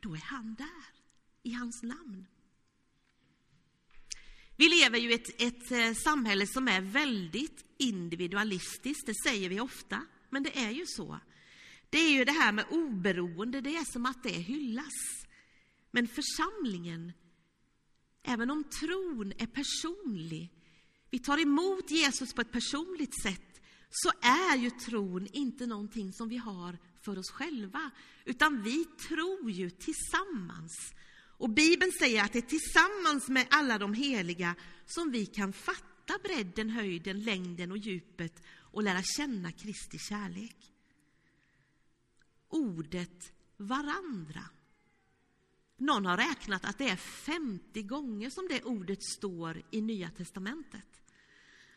då 0.00 0.14
är 0.14 0.22
han 0.24 0.54
där, 0.54 1.02
i 1.42 1.52
hans 1.52 1.82
namn. 1.82 2.26
Vi 4.56 4.68
lever 4.68 4.98
ju 4.98 5.10
i 5.10 5.14
ett, 5.14 5.42
ett 5.42 5.70
eh, 5.70 5.94
samhälle 5.94 6.46
som 6.46 6.68
är 6.68 6.80
väldigt 6.80 7.64
individualistiskt, 7.78 9.06
det 9.06 9.14
säger 9.14 9.48
vi 9.48 9.60
ofta, 9.60 10.06
men 10.30 10.42
det 10.42 10.58
är 10.58 10.70
ju 10.70 10.86
så. 10.86 11.20
Det 11.90 11.98
är 11.98 12.10
ju 12.10 12.24
det 12.24 12.32
här 12.32 12.52
med 12.52 12.64
oberoende, 12.70 13.60
det 13.60 13.76
är 13.76 13.92
som 13.92 14.06
att 14.06 14.22
det 14.22 14.30
hyllas. 14.30 14.92
Men 15.90 16.08
församlingen, 16.08 17.12
även 18.22 18.50
om 18.50 18.64
tron 18.64 19.32
är 19.38 19.46
personlig, 19.46 20.52
vi 21.10 21.18
tar 21.18 21.38
emot 21.38 21.90
Jesus 21.90 22.34
på 22.34 22.40
ett 22.40 22.52
personligt 22.52 23.22
sätt, 23.22 23.60
så 23.90 24.10
är 24.22 24.56
ju 24.56 24.70
tron 24.70 25.26
inte 25.32 25.66
någonting 25.66 26.12
som 26.12 26.28
vi 26.28 26.36
har 26.36 26.78
för 27.00 27.18
oss 27.18 27.30
själva, 27.30 27.90
utan 28.24 28.62
vi 28.62 28.84
tror 28.84 29.50
ju 29.50 29.70
tillsammans. 29.70 30.92
Och 31.38 31.50
Bibeln 31.50 31.92
säger 32.00 32.24
att 32.24 32.32
det 32.32 32.38
är 32.38 32.58
tillsammans 32.58 33.28
med 33.28 33.46
alla 33.50 33.78
de 33.78 33.94
heliga 33.94 34.54
som 34.86 35.10
vi 35.10 35.26
kan 35.26 35.52
fatta 35.52 36.18
bredden, 36.24 36.70
höjden, 36.70 37.22
längden 37.22 37.70
och 37.72 37.78
djupet 37.78 38.42
och 38.72 38.82
lära 38.82 39.02
känna 39.02 39.52
Kristi 39.52 39.98
kärlek. 39.98 40.75
Ordet 42.48 43.32
varandra. 43.56 44.42
Någon 45.76 46.06
har 46.06 46.16
räknat 46.16 46.64
att 46.64 46.78
det 46.78 46.88
är 46.88 46.96
50 46.96 47.82
gånger 47.82 48.30
som 48.30 48.48
det 48.48 48.62
ordet 48.62 49.04
står 49.04 49.62
i 49.70 49.80
Nya 49.80 50.10
testamentet. 50.10 51.02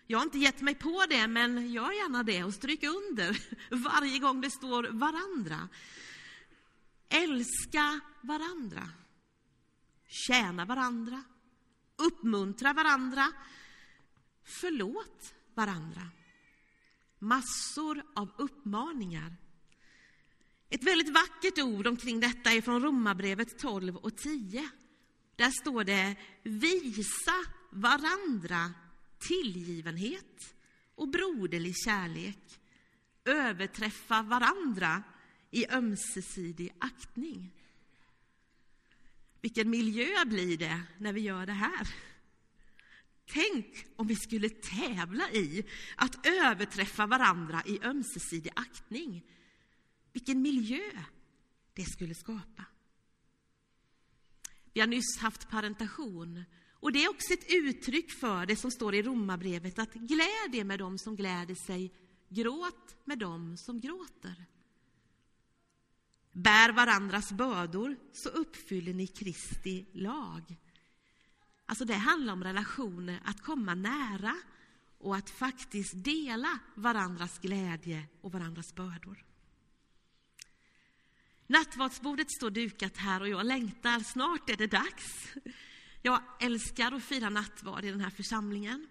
Jag 0.08 0.20
har 0.20 0.24
inte 0.24 0.40
gett 0.40 0.62
mig 0.62 0.76
på 0.76 1.06
det, 1.10 1.28
men 1.28 1.72
gör 1.72 1.92
gärna 1.92 2.24
det 2.24 2.44
och 2.44 2.54
stryk 2.54 2.84
under 2.84 3.44
varje 3.92 4.20
gång 4.20 4.42
det 4.42 4.52
står 4.52 4.84
varandra. 4.84 5.70
Älska 7.10 8.00
varandra. 8.22 8.90
Tjäna 10.08 10.66
varandra. 10.66 11.24
Uppmuntra 11.96 12.74
varandra. 12.74 13.32
Förlåt 14.44 15.34
varandra. 15.56 16.10
Massor 17.20 18.04
av 18.16 18.32
uppmaningar. 18.38 19.36
Ett 20.80 20.86
väldigt 20.86 21.14
vackert 21.14 21.60
ord 21.60 21.88
omkring 21.88 22.20
detta 22.20 22.52
är 22.52 22.62
från 22.62 22.82
Romarbrevet 22.82 23.60
12 23.60 23.96
och 23.96 24.18
10. 24.18 24.70
Där 25.36 25.52
står 25.52 25.84
det 25.84 26.16
visa 26.44 27.34
varandra 27.70 28.74
tillgivenhet 29.20 30.56
och 30.96 31.08
broderlig 31.08 31.76
kärlek. 31.86 32.60
Överträffa 33.26 34.22
varandra 34.22 35.04
i 35.52 35.68
ömsesidig 35.72 36.74
aktning. 36.80 37.52
Vilken 39.42 39.70
miljö 39.70 40.26
blir 40.26 40.58
det 40.58 40.82
när 40.98 41.14
vi 41.14 41.22
gör 41.22 41.46
det 41.46 41.54
här? 41.54 41.88
Tänk 43.26 43.86
om 43.96 44.08
vi 44.08 44.16
skulle 44.16 44.50
tävla 44.50 45.32
i 45.32 45.66
att 45.96 46.26
överträffa 46.26 47.06
varandra 47.06 47.64
i 47.66 47.80
ömsesidig 47.84 48.52
aktning. 48.56 49.26
Vilken 50.20 50.42
miljö 50.42 51.04
det 51.74 51.86
skulle 51.86 52.16
skapa. 52.16 52.66
Vi 54.74 54.80
har 54.80 54.88
nyss 54.88 55.18
haft 55.18 55.50
parentation 55.50 56.44
och 56.72 56.92
det 56.92 57.04
är 57.04 57.10
också 57.10 57.34
ett 57.34 57.46
uttryck 57.54 58.12
för 58.12 58.46
det 58.46 58.56
som 58.56 58.72
står 58.72 58.96
i 58.96 59.04
Romarbrevet 59.04 59.80
att 59.80 59.94
gläd 59.94 60.56
er 60.56 60.64
med 60.64 60.80
dem 60.80 60.98
som 60.98 61.16
gläder 61.16 61.56
sig, 61.56 61.94
gråt 62.30 62.96
med 63.06 63.20
dem 63.20 63.58
som 63.58 63.80
gråter. 63.80 64.46
Bär 66.32 66.72
varandras 66.72 67.32
bördor 67.32 67.96
så 68.14 68.30
uppfyller 68.30 68.94
ni 68.94 69.08
Kristi 69.08 69.86
lag. 69.94 70.58
Alltså 71.66 71.86
det 71.86 71.94
handlar 71.94 72.34
om 72.34 72.44
relationer, 72.44 73.22
att 73.26 73.42
komma 73.42 73.76
nära 73.76 74.36
och 74.98 75.16
att 75.16 75.30
faktiskt 75.30 76.04
dela 76.04 76.60
varandras 76.76 77.40
glädje 77.40 78.04
och 78.22 78.32
varandras 78.32 78.76
bördor. 78.76 79.29
Nattvardsbordet 81.50 82.32
står 82.32 82.50
dukat 82.50 82.98
här 82.98 83.22
och 83.22 83.30
jag 83.30 83.46
längtar, 83.46 84.00
snart 84.00 84.50
är 84.50 84.56
det 84.56 84.68
dags. 84.68 85.28
Jag 86.02 86.22
älskar 86.40 86.92
att 86.92 87.04
fira 87.04 87.30
nattvard 87.30 87.86
i 87.86 87.92
den 87.92 88.02
här 88.02 88.10
församlingen. 88.10 88.88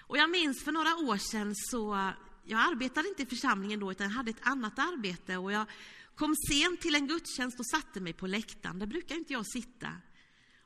Och 0.00 0.18
jag 0.18 0.30
minns 0.30 0.64
för 0.64 0.72
några 0.72 0.96
år 0.96 1.16
sedan 1.16 1.52
så, 1.54 2.12
jag 2.44 2.60
arbetade 2.60 3.08
inte 3.08 3.22
i 3.22 3.26
församlingen 3.26 3.80
då 3.80 3.90
utan 3.90 4.06
jag 4.06 4.14
hade 4.14 4.30
ett 4.30 4.46
annat 4.46 4.78
arbete 4.78 5.36
och 5.36 5.52
jag 5.52 5.66
kom 6.14 6.34
sent 6.48 6.80
till 6.80 6.94
en 6.94 7.06
gudstjänst 7.06 7.60
och 7.60 7.66
satte 7.66 8.00
mig 8.00 8.12
på 8.12 8.26
läktaren. 8.26 8.78
Där 8.78 8.86
brukar 8.86 9.16
inte 9.16 9.32
jag 9.32 9.46
sitta. 9.46 9.92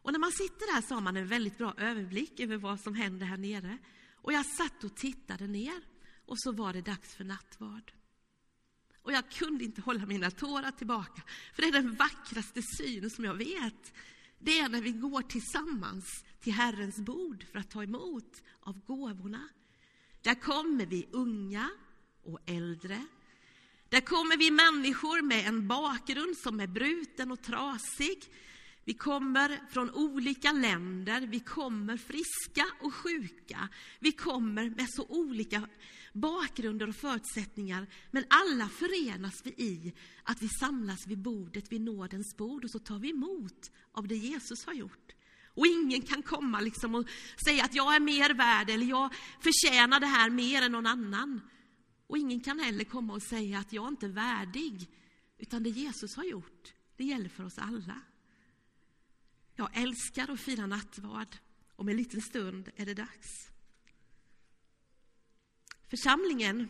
Och 0.02 0.12
när 0.12 0.18
man 0.18 0.32
sitter 0.32 0.74
där 0.74 0.82
så 0.82 0.94
har 0.94 1.00
man 1.00 1.16
en 1.16 1.28
väldigt 1.28 1.58
bra 1.58 1.74
överblick 1.78 2.40
över 2.40 2.56
vad 2.56 2.80
som 2.80 2.94
händer 2.94 3.26
här 3.26 3.36
nere. 3.36 3.78
Och 4.14 4.32
jag 4.32 4.46
satt 4.46 4.84
och 4.84 4.96
tittade 4.96 5.46
ner 5.46 5.82
och 6.26 6.40
så 6.40 6.52
var 6.52 6.72
det 6.72 6.82
dags 6.82 7.14
för 7.14 7.24
nattvard. 7.24 7.92
Och 9.10 9.16
jag 9.16 9.30
kunde 9.30 9.64
inte 9.64 9.80
hålla 9.80 10.06
mina 10.06 10.30
tårar 10.30 10.70
tillbaka, 10.70 11.22
för 11.54 11.62
det 11.62 11.68
är 11.68 11.72
den 11.72 11.94
vackraste 11.94 12.62
syn 12.62 13.10
som 13.10 13.24
jag 13.24 13.34
vet. 13.34 13.92
Det 14.38 14.58
är 14.58 14.68
när 14.68 14.80
vi 14.80 14.92
går 14.92 15.22
tillsammans 15.22 16.24
till 16.40 16.52
Herrens 16.52 16.96
bord 16.96 17.44
för 17.52 17.58
att 17.58 17.70
ta 17.70 17.82
emot 17.82 18.42
av 18.60 18.84
gåvorna. 18.86 19.48
Där 20.22 20.34
kommer 20.34 20.86
vi 20.86 21.06
unga 21.10 21.70
och 22.24 22.38
äldre, 22.46 23.06
där 23.88 24.00
kommer 24.00 24.36
vi 24.36 24.50
människor 24.50 25.22
med 25.22 25.46
en 25.46 25.68
bakgrund 25.68 26.36
som 26.36 26.60
är 26.60 26.66
bruten 26.66 27.32
och 27.32 27.42
trasig. 27.42 28.18
Vi 28.84 28.94
kommer 28.94 29.60
från 29.70 29.90
olika 29.90 30.52
länder, 30.52 31.20
vi 31.20 31.40
kommer 31.40 31.96
friska 31.96 32.66
och 32.80 32.94
sjuka. 32.94 33.68
Vi 33.98 34.12
kommer 34.12 34.70
med 34.70 34.86
så 34.90 35.06
olika 35.08 35.68
bakgrunder 36.12 36.88
och 36.88 36.96
förutsättningar. 36.96 37.86
Men 38.10 38.24
alla 38.28 38.68
förenas 38.68 39.40
vi 39.44 39.50
i 39.50 39.92
att 40.22 40.42
vi 40.42 40.48
samlas 40.48 41.06
vid 41.06 41.18
bordet, 41.18 41.72
vid 41.72 41.80
nådens 41.80 42.36
bord 42.36 42.64
och 42.64 42.70
så 42.70 42.78
tar 42.78 42.98
vi 42.98 43.10
emot 43.10 43.70
av 43.92 44.08
det 44.08 44.16
Jesus 44.16 44.66
har 44.66 44.72
gjort. 44.72 45.12
Och 45.54 45.66
ingen 45.66 46.02
kan 46.02 46.22
komma 46.22 46.60
liksom 46.60 46.94
och 46.94 47.08
säga 47.44 47.64
att 47.64 47.74
jag 47.74 47.94
är 47.94 48.00
mer 48.00 48.34
värd 48.34 48.70
eller 48.70 48.86
jag 48.86 49.14
förtjänar 49.40 50.00
det 50.00 50.06
här 50.06 50.30
mer 50.30 50.62
än 50.62 50.72
någon 50.72 50.86
annan. 50.86 51.40
Och 52.06 52.18
ingen 52.18 52.40
kan 52.40 52.58
heller 52.58 52.84
komma 52.84 53.12
och 53.12 53.22
säga 53.22 53.58
att 53.58 53.72
jag 53.72 53.88
inte 53.88 54.06
är 54.06 54.10
värdig, 54.10 54.88
utan 55.38 55.62
det 55.62 55.70
Jesus 55.70 56.16
har 56.16 56.24
gjort, 56.24 56.74
det 56.96 57.04
gäller 57.04 57.28
för 57.28 57.44
oss 57.44 57.58
alla. 57.58 58.00
Jag 59.56 59.70
älskar 59.72 60.30
att 60.30 60.40
fira 60.40 60.66
nattvard. 60.66 61.36
Om 61.76 61.88
en 61.88 61.96
liten 61.96 62.20
stund 62.20 62.70
är 62.76 62.86
det 62.86 62.94
dags. 62.94 63.49
Församlingen, 65.90 66.68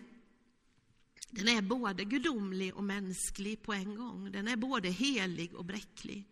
den 1.31 1.49
är 1.49 1.63
både 1.63 2.05
gudomlig 2.05 2.75
och 2.75 2.85
mänsklig 2.85 3.63
på 3.63 3.73
en 3.73 3.95
gång. 3.95 4.33
Den 4.33 4.49
är 4.49 4.57
både 4.57 4.89
helig 4.89 5.55
och 5.55 5.65
bräcklig. 5.65 6.29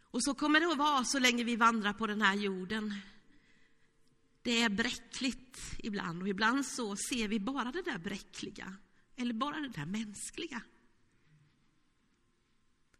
Och 0.00 0.24
så 0.24 0.34
kommer 0.34 0.60
det 0.60 0.72
att 0.72 0.78
vara 0.78 1.04
så 1.04 1.18
länge 1.18 1.44
vi 1.44 1.56
vandrar 1.56 1.92
på 1.92 2.06
den 2.06 2.22
här 2.22 2.34
jorden. 2.34 2.94
Det 4.42 4.62
är 4.62 4.68
bräckligt 4.68 5.58
ibland 5.78 6.22
och 6.22 6.28
ibland 6.28 6.66
så 6.66 6.96
ser 6.96 7.28
vi 7.28 7.40
bara 7.40 7.72
det 7.72 7.82
där 7.82 7.98
bräckliga. 7.98 8.76
eller 9.16 9.34
bara 9.34 9.60
det 9.60 9.68
där 9.68 9.86
mänskliga. 9.86 10.62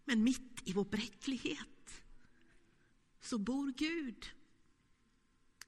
Men 0.05 0.25
mitt 0.25 0.63
i 0.65 0.73
vår 0.73 0.85
bräcklighet 0.85 2.03
så 3.21 3.39
bor 3.39 3.73
Gud. 3.77 4.31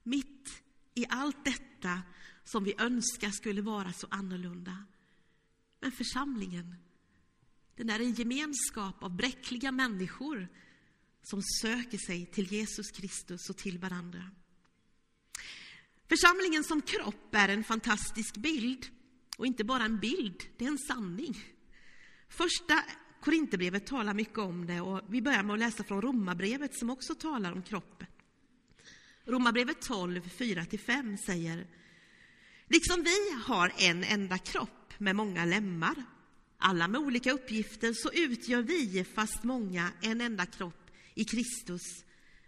Mitt 0.03 0.63
i 0.93 1.05
allt 1.09 1.45
detta 1.45 2.01
som 2.45 2.63
vi 2.63 2.73
önskar 2.77 3.29
skulle 3.29 3.61
vara 3.61 3.93
så 3.93 4.07
annorlunda. 4.09 4.83
Men 5.79 5.91
församlingen, 5.91 6.75
den 7.75 7.89
är 7.89 7.99
en 7.99 8.13
gemenskap 8.13 9.03
av 9.03 9.15
bräckliga 9.15 9.71
människor 9.71 10.47
som 11.23 11.41
söker 11.61 11.97
sig 11.97 12.25
till 12.25 12.51
Jesus 12.51 12.91
Kristus 12.91 13.49
och 13.49 13.57
till 13.57 13.77
varandra. 13.77 14.31
Församlingen 16.09 16.63
som 16.63 16.81
kropp 16.81 17.35
är 17.35 17.49
en 17.49 17.63
fantastisk 17.63 18.37
bild. 18.37 18.85
Och 19.37 19.45
inte 19.45 19.63
bara 19.63 19.83
en 19.83 19.99
bild, 19.99 20.43
det 20.57 20.65
är 20.65 20.69
en 20.69 20.77
sanning. 20.77 21.43
Första 22.29 22.83
Korinthierbrevet 23.21 23.87
talar 23.87 24.13
mycket 24.13 24.37
om 24.37 24.65
det 24.65 24.81
och 24.81 25.01
vi 25.09 25.21
börjar 25.21 25.43
med 25.43 25.53
att 25.53 25.59
läsa 25.59 25.83
från 25.83 26.01
Romarbrevet 26.01 26.75
som 26.75 26.89
också 26.89 27.15
talar 27.15 27.51
om 27.51 27.63
kroppen. 27.63 28.07
Romarbrevet 29.25 29.81
12, 29.81 30.21
4-5 30.23 31.17
säger 31.17 31.67
Liksom 32.67 33.03
vi 33.03 33.31
har 33.45 33.71
en 33.77 34.03
enda 34.03 34.37
kropp 34.37 34.93
med 34.97 35.15
många 35.15 35.45
lemmar, 35.45 35.95
alla 36.57 36.87
med 36.87 37.01
olika 37.01 37.31
uppgifter, 37.31 37.93
så 37.93 38.11
utgör 38.11 38.61
vi, 38.61 39.03
fast 39.15 39.43
många, 39.43 39.91
en 40.01 40.21
enda 40.21 40.45
kropp 40.45 40.91
i 41.13 41.23
Kristus. 41.23 41.81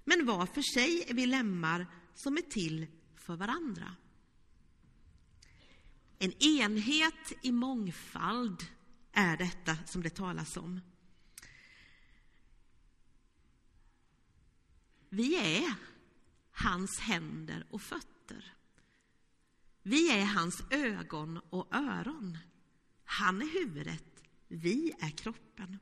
Men 0.06 0.26
var 0.26 0.46
för 0.46 0.62
sig 0.62 1.04
är 1.08 1.14
vi 1.14 1.26
lemmar 1.26 1.88
som 2.16 2.38
är 2.38 2.42
till 2.42 2.88
för 3.16 3.36
varandra. 3.36 3.96
En 6.20 6.44
enhet 6.44 7.34
i 7.44 7.52
mångfald 7.52 8.66
är 9.12 9.38
detta 9.38 9.78
som 9.86 10.04
det 10.04 10.10
talas 10.10 10.58
om. 10.58 10.82
Vi 15.10 15.36
är 15.36 15.76
hans 16.52 17.00
händer 17.00 17.66
och 17.70 17.82
fötter. 17.82 18.57
Vi 19.88 20.10
är 20.10 20.26
hans 20.26 20.64
ögon 20.70 21.40
och 21.50 21.76
öron. 21.76 22.38
Han 23.06 23.42
är 23.42 23.60
huvudet, 23.60 24.24
vi 24.48 24.94
är 25.00 25.10
kroppen. 25.10 25.80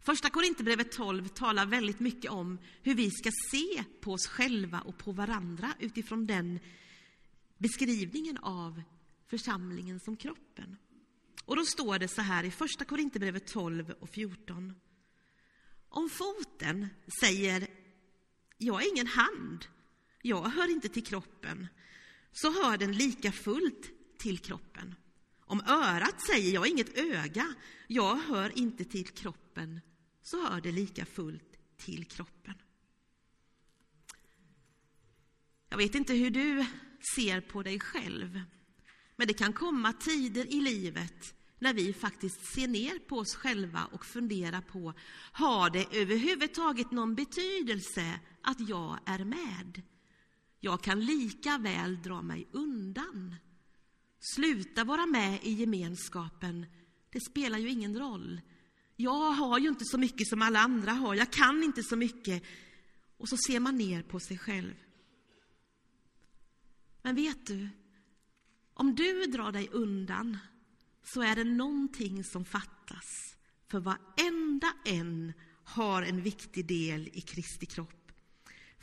Första 0.00 0.30
Korinthierbrevet 0.30 0.92
12 0.92 1.28
talar 1.28 1.66
väldigt 1.66 2.00
mycket 2.00 2.30
om 2.30 2.58
hur 2.82 2.94
vi 2.94 3.10
ska 3.10 3.30
se 3.50 3.84
på 4.00 4.12
oss 4.12 4.26
själva 4.26 4.80
och 4.80 4.98
på 4.98 5.12
varandra 5.12 5.74
utifrån 5.78 6.26
den 6.26 6.58
beskrivningen 7.58 8.38
av 8.38 8.82
församlingen 9.26 10.00
som 10.00 10.16
kroppen. 10.16 10.76
Och 11.44 11.56
då 11.56 11.64
står 11.64 11.98
det 11.98 12.08
så 12.08 12.22
här 12.22 12.44
i 12.44 12.50
Första 12.50 12.84
Korinthierbrevet 12.84 13.46
12 13.46 13.90
och 13.90 14.10
14. 14.10 14.74
Om 15.88 16.10
foten 16.10 16.88
säger 17.20 17.66
jag 18.58 18.82
är 18.82 18.90
ingen 18.92 19.06
hand, 19.06 19.66
jag 20.22 20.42
hör 20.42 20.70
inte 20.70 20.88
till 20.88 21.04
kroppen, 21.04 21.66
så 22.40 22.50
hör 22.62 22.76
den 22.76 22.92
lika 22.92 23.32
fullt 23.32 23.90
till 24.18 24.38
kroppen. 24.38 24.94
Om 25.40 25.60
örat 25.60 26.20
säger 26.26 26.54
jag 26.54 26.68
inget 26.68 26.98
öga, 26.98 27.54
jag 27.86 28.16
hör 28.16 28.58
inte 28.58 28.84
till 28.84 29.06
kroppen, 29.06 29.80
så 30.22 30.46
hör 30.46 30.60
det 30.60 30.72
lika 30.72 31.06
fullt 31.06 31.56
till 31.76 32.04
kroppen. 32.04 32.54
Jag 35.68 35.78
vet 35.78 35.94
inte 35.94 36.14
hur 36.14 36.30
du 36.30 36.66
ser 37.14 37.40
på 37.40 37.62
dig 37.62 37.80
själv, 37.80 38.40
men 39.16 39.26
det 39.26 39.34
kan 39.34 39.52
komma 39.52 39.92
tider 39.92 40.46
i 40.46 40.60
livet 40.60 41.34
när 41.58 41.74
vi 41.74 41.92
faktiskt 41.92 42.44
ser 42.54 42.68
ner 42.68 42.98
på 42.98 43.16
oss 43.16 43.34
själva 43.34 43.88
och 43.92 44.04
funderar 44.04 44.60
på, 44.60 44.94
har 45.32 45.70
det 45.70 45.86
överhuvudtaget 45.92 46.90
någon 46.90 47.14
betydelse 47.14 48.20
att 48.42 48.68
jag 48.68 48.98
är 49.06 49.24
med? 49.24 49.82
Jag 50.60 50.82
kan 50.82 51.00
lika 51.00 51.58
väl 51.58 52.02
dra 52.02 52.22
mig 52.22 52.48
undan. 52.52 53.34
Sluta 54.34 54.84
vara 54.84 55.06
med 55.06 55.38
i 55.42 55.52
gemenskapen, 55.52 56.66
det 57.10 57.20
spelar 57.20 57.58
ju 57.58 57.68
ingen 57.68 57.98
roll. 57.98 58.40
Jag 58.96 59.30
har 59.30 59.58
ju 59.58 59.68
inte 59.68 59.84
så 59.84 59.98
mycket 59.98 60.28
som 60.28 60.42
alla 60.42 60.58
andra 60.58 60.92
har, 60.92 61.14
jag 61.14 61.32
kan 61.32 61.62
inte 61.62 61.82
så 61.82 61.96
mycket. 61.96 62.42
Och 63.16 63.28
så 63.28 63.36
ser 63.36 63.60
man 63.60 63.76
ner 63.76 64.02
på 64.02 64.20
sig 64.20 64.38
själv. 64.38 64.74
Men 67.02 67.14
vet 67.14 67.46
du, 67.46 67.68
om 68.74 68.94
du 68.94 69.26
drar 69.26 69.52
dig 69.52 69.68
undan 69.72 70.38
så 71.02 71.22
är 71.22 71.36
det 71.36 71.44
någonting 71.44 72.24
som 72.24 72.44
fattas. 72.44 73.04
För 73.70 73.80
varenda 73.80 74.72
en 74.84 75.32
har 75.64 76.02
en 76.02 76.22
viktig 76.22 76.66
del 76.66 77.08
i 77.12 77.20
Kristi 77.20 77.66
kropp. 77.66 77.97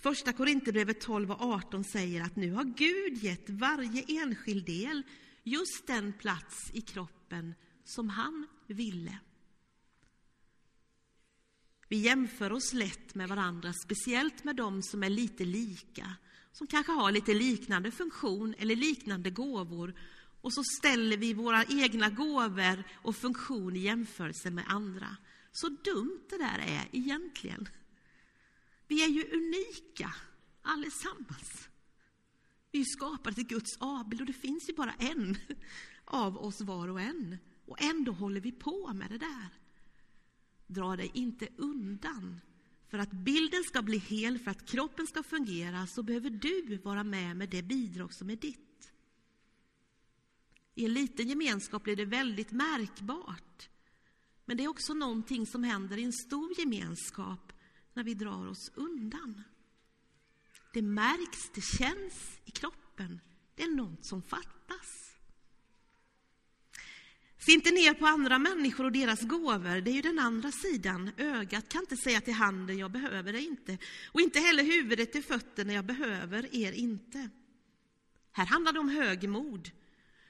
Första 0.05 0.33
Korinthierbrevet 0.33 1.01
12 1.01 1.31
och 1.31 1.41
18 1.41 1.83
säger 1.83 2.21
att 2.21 2.35
nu 2.35 2.51
har 2.51 2.63
Gud 2.63 3.23
gett 3.23 3.49
varje 3.49 4.21
enskild 4.21 4.65
del 4.65 5.03
just 5.43 5.87
den 5.87 6.13
plats 6.13 6.71
i 6.73 6.81
kroppen 6.81 7.53
som 7.83 8.09
han 8.09 8.47
ville. 8.67 9.17
Vi 11.87 11.97
jämför 11.97 12.51
oss 12.51 12.73
lätt 12.73 13.15
med 13.15 13.29
varandra, 13.29 13.73
speciellt 13.73 14.43
med 14.43 14.55
dem 14.55 14.81
som 14.81 15.03
är 15.03 15.09
lite 15.09 15.45
lika, 15.45 16.15
som 16.51 16.67
kanske 16.67 16.91
har 16.91 17.11
lite 17.11 17.33
liknande 17.33 17.91
funktion 17.91 18.55
eller 18.57 18.75
liknande 18.75 19.29
gåvor. 19.29 19.95
Och 20.41 20.53
så 20.53 20.63
ställer 20.79 21.17
vi 21.17 21.33
våra 21.33 21.63
egna 21.63 22.09
gåvor 22.09 22.83
och 22.93 23.15
funktion 23.15 23.75
i 23.75 23.79
jämförelse 23.79 24.51
med 24.51 24.63
andra. 24.67 25.17
Så 25.51 25.69
dumt 25.69 26.23
det 26.29 26.37
där 26.37 26.59
är 26.59 26.87
egentligen. 26.91 27.67
Vi 28.87 29.03
är 29.03 29.07
ju 29.07 29.23
unika 29.23 30.13
allesammans. 30.61 31.69
Vi 32.71 32.79
är 32.79 32.85
skapade 32.85 33.35
till 33.35 33.47
Guds 33.47 33.77
avbild 33.79 34.21
och 34.21 34.27
det 34.27 34.33
finns 34.33 34.69
ju 34.69 34.73
bara 34.73 34.93
en 34.93 35.37
av 36.05 36.37
oss 36.37 36.61
var 36.61 36.87
och 36.87 37.01
en. 37.01 37.37
Och 37.65 37.81
ändå 37.81 38.11
håller 38.11 38.41
vi 38.41 38.51
på 38.51 38.93
med 38.93 39.09
det 39.09 39.17
där. 39.17 39.49
Dra 40.67 40.95
dig 40.95 41.11
inte 41.13 41.47
undan. 41.57 42.41
För 42.87 42.97
att 42.97 43.11
bilden 43.11 43.63
ska 43.63 43.81
bli 43.81 43.97
hel, 43.97 44.39
för 44.39 44.51
att 44.51 44.65
kroppen 44.65 45.07
ska 45.07 45.23
fungera, 45.23 45.87
så 45.87 46.03
behöver 46.03 46.29
du 46.29 46.77
vara 46.83 47.03
med 47.03 47.37
med 47.37 47.49
det 47.49 47.63
bidrag 47.63 48.13
som 48.13 48.29
är 48.29 48.35
ditt. 48.35 48.91
I 50.75 50.85
en 50.85 50.93
liten 50.93 51.27
gemenskap 51.27 51.83
blir 51.83 51.95
det 51.95 52.05
väldigt 52.05 52.51
märkbart. 52.51 53.69
Men 54.45 54.57
det 54.57 54.63
är 54.63 54.67
också 54.67 54.93
någonting 54.93 55.45
som 55.47 55.63
händer 55.63 55.97
i 55.97 56.03
en 56.03 56.13
stor 56.13 56.59
gemenskap 56.59 57.53
när 57.95 58.03
vi 58.03 58.13
drar 58.13 58.47
oss 58.47 58.71
undan. 58.75 59.43
Det 60.73 60.81
märks, 60.81 61.49
det 61.55 61.61
känns 61.61 62.39
i 62.45 62.51
kroppen. 62.51 63.19
Det 63.55 63.63
är 63.63 63.75
något 63.75 64.05
som 64.05 64.21
fattas. 64.21 65.15
Se 67.37 67.51
inte 67.51 67.71
ner 67.71 67.93
på 67.93 68.05
andra 68.05 68.39
människor 68.39 68.83
och 68.83 68.91
deras 68.91 69.21
gåvor. 69.21 69.81
Det 69.81 69.91
är 69.91 69.95
ju 69.95 70.01
den 70.01 70.19
andra 70.19 70.51
sidan. 70.51 71.11
Ögat 71.17 71.69
kan 71.69 71.81
inte 71.81 71.97
säga 71.97 72.21
till 72.21 72.33
handen, 72.33 72.77
jag 72.77 72.91
behöver 72.91 73.33
dig 73.33 73.45
inte. 73.45 73.77
Och 74.11 74.21
inte 74.21 74.39
heller 74.39 74.63
huvudet 74.63 75.11
till 75.11 75.23
fötterna, 75.23 75.73
jag 75.73 75.85
behöver 75.85 76.55
er 76.55 76.71
inte. 76.71 77.29
Här 78.31 78.45
handlar 78.45 78.73
det 78.73 78.79
om 78.79 78.89
högmod. 78.89 79.71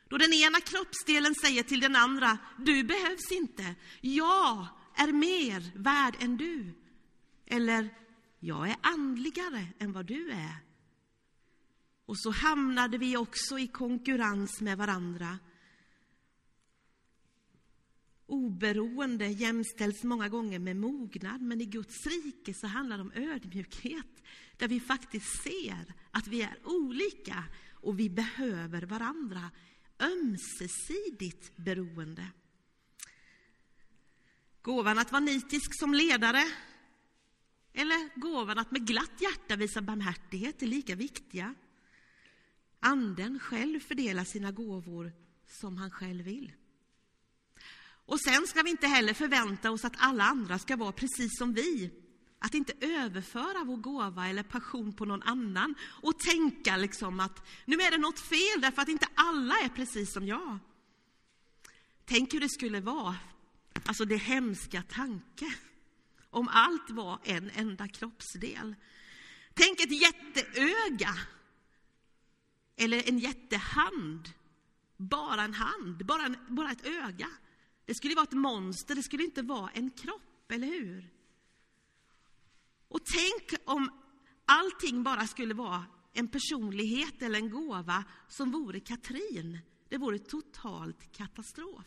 Då 0.08 0.18
den 0.18 0.34
ena 0.34 0.60
kroppsdelen 0.60 1.36
säger 1.36 1.64
till 1.64 1.80
den 1.80 1.96
andra, 1.96 2.38
du 2.58 2.84
behövs 2.84 3.32
inte. 3.32 3.76
Jag 4.02 4.68
är 4.96 5.12
mer 5.12 5.72
värd 5.76 6.16
än 6.20 6.38
du. 6.38 6.74
Eller, 7.46 7.90
jag 8.40 8.70
är 8.70 8.76
andligare 8.82 9.68
än 9.80 9.92
vad 9.92 10.06
du 10.06 10.32
är. 10.32 10.56
Och 12.06 12.20
så 12.20 12.32
hamnade 12.32 12.98
vi 12.98 13.18
också 13.18 13.60
i 13.60 13.68
konkurrens 13.68 14.62
med 14.62 14.78
varandra. 14.78 15.40
Oberoende 18.26 19.28
jämställs 19.28 20.04
många 20.04 20.30
gånger 20.30 20.60
med 20.60 20.76
mognad, 20.76 21.42
men 21.42 21.62
i 21.62 21.66
Guds 21.66 22.06
rike 22.06 22.54
så 22.54 22.68
handlar 22.68 22.98
det 22.98 23.04
om 23.04 23.12
ödmjukhet, 23.16 24.24
där 24.58 24.68
vi 24.68 24.80
faktiskt 24.80 25.44
ser 25.44 25.94
att 26.12 26.28
vi 26.28 26.42
är 26.42 26.58
olika 26.64 27.44
och 27.74 28.00
vi 28.00 28.10
behöver 28.10 28.82
varandra. 28.82 29.52
Ömsesidigt 30.00 31.58
beroende. 31.58 32.28
Gåvan 34.62 35.00
att 35.00 35.12
vara 35.12 35.20
nitisk 35.20 35.80
som 35.80 35.94
ledare 35.94 36.44
eller 37.76 38.20
gåvan 38.20 38.60
att 38.60 38.72
med 38.72 38.88
glatt 38.88 39.22
hjärta 39.22 39.56
visa 39.56 39.82
barmhärtighet 39.82 40.62
är 40.62 40.68
lika 40.68 40.96
viktiga. 40.96 41.56
Anden 42.80 43.40
själv 43.40 43.80
fördelar 43.80 44.24
sina 44.24 44.52
gåvor 44.52 45.14
som 45.48 45.78
han 45.78 45.92
själv 45.92 46.26
vill. 46.26 46.52
Och 48.06 48.22
sen 48.22 48.48
ska 48.48 48.62
vi 48.62 48.70
inte 48.70 48.88
heller 48.88 49.14
förvänta 49.14 49.72
oss 49.72 49.86
att 49.86 49.96
alla 49.98 50.24
andra 50.24 50.60
ska 50.60 50.76
vara 50.76 50.92
precis 50.92 51.38
som 51.38 51.54
vi. 51.54 51.92
Att 52.40 52.54
inte 52.54 52.74
överföra 52.80 53.64
vår 53.64 53.78
gåva 53.78 54.28
eller 54.28 54.44
passion 54.44 54.94
på 54.94 55.06
någon 55.06 55.24
annan 55.24 55.76
och 55.82 56.20
tänka 56.20 56.78
liksom 56.78 57.20
att 57.20 57.48
nu 57.66 57.76
är 57.76 57.92
det 57.92 57.98
något 57.98 58.20
fel 58.20 58.62
därför 58.62 58.82
att 58.82 58.88
inte 58.88 59.08
alla 59.16 59.56
är 59.56 59.70
precis 59.70 60.14
som 60.14 60.28
jag. 60.28 60.60
Tänk 62.06 62.34
hur 62.34 62.40
det 62.40 62.50
skulle 62.50 62.82
vara, 62.82 63.16
alltså 63.86 64.06
det 64.06 64.18
hemska 64.18 64.82
tanke, 64.82 65.54
om 66.36 66.48
allt 66.48 66.90
var 66.90 67.20
en 67.24 67.50
enda 67.50 67.88
kroppsdel. 67.88 68.76
Tänk 69.54 69.80
ett 69.80 70.02
jätteöga 70.02 71.16
eller 72.76 73.10
en 73.10 73.20
jättehand. 73.20 74.30
Bara 74.98 75.44
en 75.44 75.54
hand, 75.54 76.06
bara, 76.06 76.26
en, 76.26 76.38
bara 76.50 76.72
ett 76.72 76.86
öga. 76.86 77.28
Det 77.86 77.96
skulle 77.96 78.16
vara 78.16 78.24
ett 78.24 78.34
monster, 78.34 78.96
det 78.96 79.04
skulle 79.04 79.24
inte 79.24 79.42
vara 79.42 79.70
en 79.70 79.92
kropp, 79.92 80.52
eller 80.52 80.68
hur? 80.68 81.10
Och 82.88 83.06
tänk 83.06 83.62
om 83.66 83.90
allting 84.46 85.04
bara 85.04 85.28
skulle 85.28 85.54
vara 85.54 85.86
en 86.14 86.28
personlighet 86.28 87.22
eller 87.22 87.40
en 87.40 87.50
gåva 87.50 88.04
som 88.28 88.52
vore 88.52 88.80
Katrin. 88.80 89.60
Det 89.90 89.98
vore 89.98 90.20
totalt 90.20 91.12
katastrof. 91.12 91.86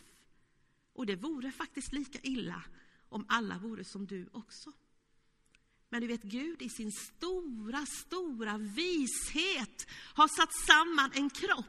Och 0.93 1.05
det 1.05 1.15
vore 1.15 1.51
faktiskt 1.51 1.93
lika 1.93 2.19
illa 2.19 2.63
om 3.09 3.25
alla 3.29 3.57
vore 3.57 3.83
som 3.83 4.07
du 4.07 4.29
också. 4.31 4.71
Men 5.89 6.01
du 6.01 6.07
vet, 6.07 6.23
Gud 6.23 6.61
i 6.61 6.69
sin 6.69 6.91
stora, 6.91 7.85
stora 7.85 8.57
vishet 8.57 9.87
har 10.13 10.27
satt 10.27 10.53
samman 10.67 11.11
en 11.13 11.29
kropp 11.29 11.65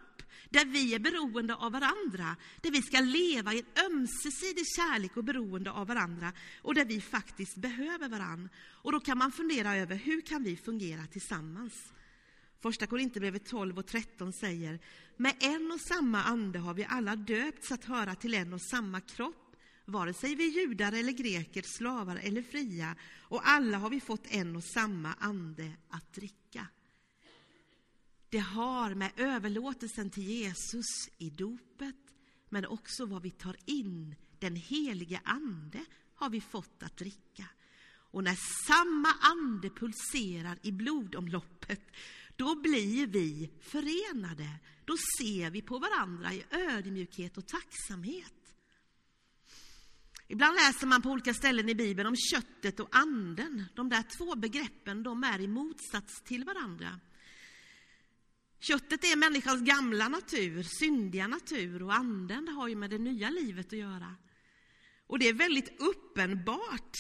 där 0.51 0.65
vi 0.65 0.95
är 0.95 0.99
beroende 0.99 1.55
av 1.55 1.73
varandra, 1.73 2.37
där 2.61 2.71
vi 2.71 2.83
ska 2.83 3.01
leva 3.01 3.55
i 3.55 3.59
en 3.59 3.85
ömsesidig 3.85 4.65
kärlek 4.77 5.17
och 5.17 5.25
beroende 5.25 5.71
av 5.71 5.87
varandra 5.87 6.33
och 6.63 6.75
där 6.75 6.85
vi 6.85 7.01
faktiskt 7.01 7.57
behöver 7.57 8.09
varandra. 8.09 8.49
Och 8.59 8.93
då 8.93 9.01
kan 9.01 9.19
man 9.19 9.33
fundera 9.33 9.77
över 9.77 9.97
hur 9.97 10.21
kan 10.21 10.43
vi 10.43 10.57
fungera 10.57 11.07
tillsammans? 11.07 11.93
Första 12.63 12.87
Korinthierbrevet 12.87 13.47
12 13.47 13.79
och 13.79 13.87
13 13.87 14.33
säger 14.33 14.81
Med 15.17 15.35
en 15.41 15.73
och 15.73 15.81
samma 15.81 16.23
ande 16.23 16.59
har 16.59 16.75
vi 16.75 16.85
alla 16.85 17.17
döpts 17.17 17.73
att 17.73 17.85
höra 17.85 18.15
till 18.15 18.35
en 18.35 18.53
och 18.53 18.63
samma 18.63 19.01
kropp 19.01 19.50
vare 19.91 20.15
sig 20.15 20.35
vi 20.35 20.47
är 20.47 20.61
judar 20.61 20.93
eller 20.93 21.13
greker, 21.13 21.63
slavar 21.63 22.17
eller 22.17 22.43
fria, 22.43 22.97
och 23.21 23.49
alla 23.49 23.79
har 23.79 23.91
vi 23.91 24.01
fått 24.01 24.27
en 24.27 24.57
och 24.57 24.65
samma 24.65 25.15
ande 25.15 25.73
att 25.89 26.13
dricka. 26.13 26.67
Det 28.29 28.39
har 28.39 28.95
med 28.95 29.11
överlåtelsen 29.17 30.11
till 30.11 30.23
Jesus 30.23 31.09
i 31.19 31.31
dopet, 31.31 31.97
men 32.49 32.67
också 32.67 33.07
vad 33.07 33.23
vi 33.23 33.31
tar 33.31 33.57
in, 33.65 34.15
den 34.39 34.57
helige 34.57 35.21
Ande, 35.25 35.85
har 36.15 36.31
vi 36.31 36.41
fått 36.41 36.83
att 36.83 36.97
dricka. 36.97 37.47
Och 38.13 38.25
när 38.25 38.39
samma 38.67 39.09
ande 39.21 39.71
pulserar 39.71 40.59
i 40.63 40.73
blodomloppet, 40.73 41.83
då 42.37 42.61
blir 42.61 43.07
vi 43.07 43.51
förenade. 43.61 44.49
Då 44.85 44.97
ser 45.21 45.51
vi 45.51 45.63
på 45.63 45.79
varandra 45.79 46.33
i 46.33 46.45
ödmjukhet 46.51 47.39
och 47.39 47.47
tacksamhet. 47.47 48.40
Ibland 50.31 50.55
läser 50.55 50.87
man 50.87 51.03
på 51.03 51.11
olika 51.11 51.35
ställen 51.35 51.69
i 51.69 51.75
Bibeln 51.75 52.09
om 52.09 52.17
köttet 52.17 52.81
och 52.81 52.89
anden. 52.91 53.65
De 53.75 53.89
där 53.89 54.03
två 54.19 54.35
begreppen 54.35 55.03
de 55.03 55.25
är 55.25 55.41
i 55.41 55.49
motsats 55.49 56.23
till 56.23 56.45
varandra. 56.45 57.01
Köttet 58.61 59.05
är 59.05 59.17
människans 59.17 59.63
gamla 59.63 60.09
natur, 60.09 60.63
syndiga 60.63 61.27
natur 61.27 61.83
och 61.83 61.95
anden 61.95 62.49
har 62.49 62.69
ju 62.69 62.77
med 62.77 62.91
det 62.91 62.99
nya 62.99 63.31
livet 63.31 63.67
att 63.67 63.79
göra. 63.79 64.15
Och 65.07 65.19
det 65.19 65.29
är 65.29 65.35
väldigt 65.35 65.81
uppenbart 65.81 66.97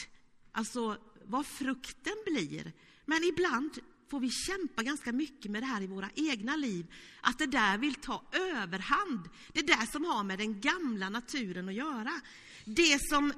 alltså, 0.52 0.98
vad 1.24 1.46
frukten 1.46 2.16
blir. 2.26 2.72
Men 3.04 3.24
ibland 3.24 3.78
får 4.10 4.20
vi 4.20 4.30
kämpa 4.30 4.82
ganska 4.82 5.12
mycket 5.12 5.50
med 5.50 5.62
det 5.62 5.66
här 5.66 5.82
i 5.82 5.86
våra 5.86 6.10
egna 6.14 6.56
liv. 6.56 6.86
Att 7.20 7.38
det 7.38 7.46
där 7.46 7.78
vill 7.78 7.94
ta 7.94 8.24
överhand. 8.32 9.28
Det 9.52 9.66
där 9.66 9.86
som 9.92 10.04
har 10.04 10.24
med 10.24 10.38
den 10.38 10.60
gamla 10.60 11.08
naturen 11.08 11.68
att 11.68 11.74
göra. 11.74 12.20
Det 12.76 12.98
som 13.08 13.32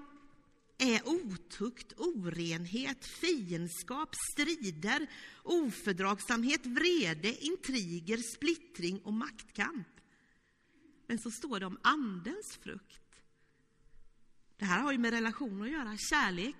är 0.78 1.08
otukt, 1.08 1.92
orenhet, 1.96 3.06
fiendskap, 3.06 4.14
strider, 4.32 5.06
ofördragsamhet, 5.42 6.66
vrede, 6.66 7.44
intriger, 7.44 8.16
splittring 8.16 9.00
och 9.00 9.12
maktkamp. 9.12 9.88
Men 11.06 11.18
så 11.18 11.30
står 11.30 11.60
det 11.60 11.66
om 11.66 11.78
Andens 11.82 12.58
frukt. 12.62 13.22
Det 14.56 14.64
här 14.64 14.80
har 14.80 14.92
ju 14.92 14.98
med 14.98 15.10
relationer 15.10 15.64
att 15.64 15.72
göra. 15.72 15.96
Kärlek, 15.96 16.56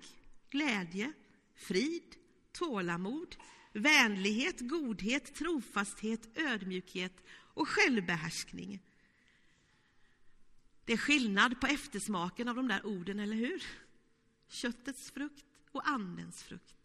glädje, 0.49 1.13
frid, 1.55 2.15
tålamod, 2.51 3.35
vänlighet, 3.73 4.59
godhet, 4.59 5.35
trofasthet, 5.35 6.37
ödmjukhet 6.37 7.23
och 7.53 7.69
självbehärskning. 7.69 8.81
Det 10.85 10.93
är 10.93 10.97
skillnad 10.97 11.61
på 11.61 11.67
eftersmaken 11.67 12.47
av 12.47 12.55
de 12.55 12.67
där 12.67 12.85
orden, 12.85 13.19
eller 13.19 13.35
hur? 13.35 13.63
Köttets 14.47 15.11
frukt 15.11 15.45
och 15.71 15.87
andens 15.87 16.43
frukt. 16.43 16.75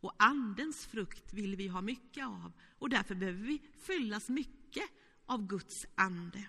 Och 0.00 0.14
andens 0.18 0.86
frukt 0.86 1.32
vill 1.32 1.56
vi 1.56 1.68
ha 1.68 1.80
mycket 1.80 2.26
av 2.26 2.52
och 2.78 2.88
därför 2.88 3.14
behöver 3.14 3.46
vi 3.46 3.62
fyllas 3.86 4.28
mycket 4.28 4.90
av 5.26 5.46
Guds 5.46 5.86
ande. 5.94 6.48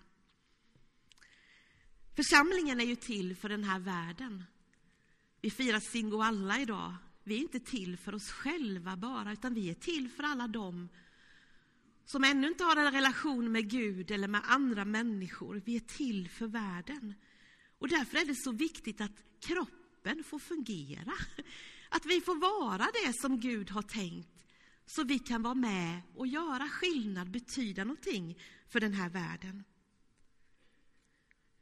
Församlingen 2.15 2.79
är 2.79 2.85
ju 2.85 2.95
till 2.95 3.35
för 3.35 3.49
den 3.49 3.63
här 3.63 3.79
världen. 3.79 4.43
Vi 5.41 5.51
firar 5.51 5.79
Singoalla 5.79 6.59
idag. 6.59 6.95
Vi 7.23 7.35
är 7.35 7.39
inte 7.39 7.59
till 7.59 7.97
för 7.97 8.15
oss 8.15 8.31
själva 8.31 8.97
bara, 8.97 9.33
utan 9.33 9.53
vi 9.53 9.69
är 9.69 9.73
till 9.73 10.09
för 10.09 10.23
alla 10.23 10.47
dem 10.47 10.89
som 12.05 12.23
ännu 12.23 12.47
inte 12.47 12.63
har 12.63 12.75
en 12.75 12.91
relation 12.91 13.51
med 13.51 13.69
Gud 13.69 14.11
eller 14.11 14.27
med 14.27 14.41
andra 14.45 14.85
människor. 14.85 15.61
Vi 15.65 15.75
är 15.75 15.79
till 15.79 16.29
för 16.29 16.47
världen. 16.47 17.13
Och 17.79 17.87
därför 17.87 18.17
är 18.17 18.25
det 18.25 18.35
så 18.35 18.51
viktigt 18.51 19.01
att 19.01 19.23
kroppen 19.39 20.23
får 20.23 20.39
fungera. 20.39 21.13
Att 21.89 22.05
vi 22.05 22.21
får 22.21 22.35
vara 22.35 22.87
det 23.03 23.13
som 23.21 23.39
Gud 23.39 23.69
har 23.69 23.81
tänkt, 23.81 24.45
så 24.85 25.03
vi 25.03 25.19
kan 25.19 25.41
vara 25.41 25.53
med 25.53 26.01
och 26.15 26.27
göra 26.27 26.69
skillnad, 26.69 27.31
betyda 27.31 27.83
någonting 27.83 28.39
för 28.67 28.79
den 28.79 28.93
här 28.93 29.09
världen. 29.09 29.63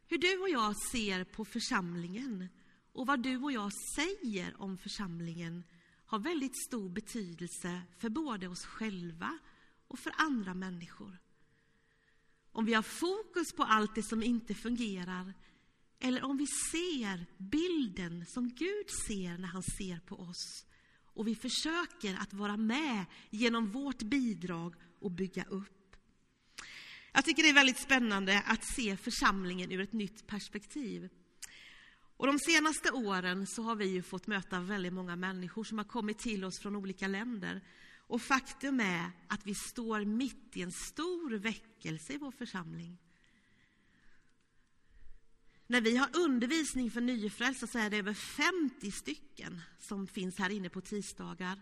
Hur 0.08 0.18
du 0.18 0.38
och 0.38 0.50
jag 0.50 0.76
ser 0.92 1.24
på 1.24 1.46
församlingen 1.46 2.50
och 2.92 3.08
vad 3.08 3.24
du 3.24 3.38
och 3.38 3.52
jag 3.52 3.72
säger 3.96 4.62
om 4.62 4.78
församlingen 4.78 5.64
har 6.06 6.20
väldigt 6.20 6.66
stor 6.68 6.90
betydelse 6.90 7.82
för 7.98 8.10
både 8.10 8.48
oss 8.48 8.66
själva 8.66 9.40
och 9.88 10.00
för 10.00 10.13
andra 10.17 10.54
människor. 10.54 11.17
Om 12.52 12.65
vi 12.65 12.74
har 12.74 12.84
fokus 12.84 13.54
på 13.54 13.63
allt 13.63 13.96
det 13.96 14.04
som 14.04 14.24
inte 14.24 14.54
fungerar 14.54 15.34
eller 16.00 16.24
om 16.24 16.38
vi 16.38 16.48
ser 16.72 17.26
bilden 17.38 18.26
som 18.28 18.50
Gud 18.50 18.89
ser 19.08 19.38
när 19.38 19.48
han 19.48 19.63
ser 19.63 20.00
på 20.00 20.15
oss 20.15 20.65
och 21.13 21.28
vi 21.28 21.36
försöker 21.36 22.15
att 22.15 22.34
vara 22.34 22.58
med 22.58 23.06
genom 23.30 23.72
vårt 23.72 24.04
bidrag 24.04 24.76
och 25.00 25.12
bygga 25.12 25.43
upp. 25.43 25.96
Jag 27.12 27.26
tycker 27.26 27.43
det 27.43 27.50
är 27.50 27.54
väldigt 27.54 27.80
spännande 27.80 28.41
att 28.41 28.63
se 28.63 28.98
församlingen 28.98 29.72
ur 29.72 29.82
ett 29.82 29.93
nytt 29.93 30.28
perspektiv. 30.28 31.10
Och 32.17 32.28
de 32.28 32.39
senaste 32.39 32.91
åren 32.91 33.48
så 33.48 33.63
har 33.63 33.76
vi 33.76 33.86
ju 33.86 34.02
fått 34.02 34.28
möta 34.28 34.60
väldigt 34.60 34.93
många 34.93 35.15
människor 35.15 35.63
som 35.63 35.78
har 35.78 35.86
kommit 35.86 36.19
till 36.19 36.46
oss 36.46 36.60
från 36.62 36.76
olika 36.76 37.08
länder 37.08 37.62
och 38.08 38.22
faktum 38.22 38.80
är 38.80 39.12
att 39.28 39.48
vi 39.48 39.56
står 39.56 40.06
mitt 40.06 40.58
i 40.58 40.62
en 40.62 40.72
stor 40.72 41.32
väckelse 41.32 42.13
i 42.13 42.18
vår 42.18 42.32
församling. 42.32 42.98
När 45.68 45.82
vi 45.82 45.98
har 45.98 46.10
undervisning 46.13 46.92
för 46.92 47.02
nyfrälsta 47.02 47.68
så 47.68 47.80
är 47.80 47.89
det 47.89 47.98
över 47.98 48.13
50 48.13 48.92
stycken 48.92 49.62
som 49.80 50.08
finns 50.08 50.38
här 50.39 50.50
inne 50.50 50.70
på 50.70 50.82
tisdagar. 50.82 51.60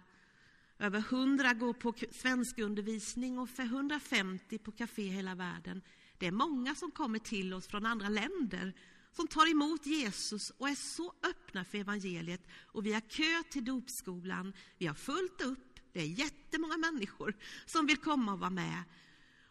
Över 0.80 1.00
100 1.00 1.54
går 1.54 1.74
på 1.74 1.94
svenskundervisning 2.12 3.40
och 3.40 3.50
för 3.50 3.64
150 3.64 4.58
på 4.58 4.72
Café 4.72 5.04
hela 5.04 5.36
världen. 5.36 5.82
Det 6.18 6.28
är 6.28 6.32
många 6.32 6.76
som 6.76 6.92
kommer 6.92 7.20
till 7.20 7.54
oss 7.54 7.68
från 7.68 7.86
andra 7.86 8.10
länder 8.10 8.74
som 9.12 9.28
tar 9.28 9.52
emot 9.52 9.86
Jesus 9.86 10.50
och 10.50 10.70
är 10.70 10.76
så 10.76 11.14
öppna 11.24 11.66
för 11.66 11.78
evangeliet. 11.78 12.48
Och 12.64 12.86
vi 12.86 12.94
har 12.94 13.02
kö 13.02 13.44
till 13.52 13.66
dopskolan, 13.66 14.54
vi 14.78 14.88
har 14.88 14.96
fullt 14.96 15.42
upp 15.42 15.71
det 15.94 16.02
är 16.02 16.06
jättemånga 16.06 16.78
människor 16.78 17.34
som 17.66 17.86
vill 17.86 17.98
komma 17.98 18.34
och 18.34 18.40
vara 18.40 18.50
med. 18.50 18.84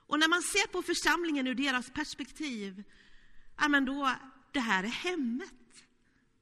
Och 0.06 0.18
när 0.18 0.28
man 0.28 0.42
ser 0.42 0.66
på 0.66 0.82
församlingen 0.82 1.46
ur 1.46 1.54
deras 1.54 1.90
perspektiv, 1.90 2.84
ja 3.58 3.68
men 3.68 3.84
då, 3.84 4.12
det 4.52 4.60
här 4.60 4.84
är 4.84 4.88
hemmet. 4.88 5.54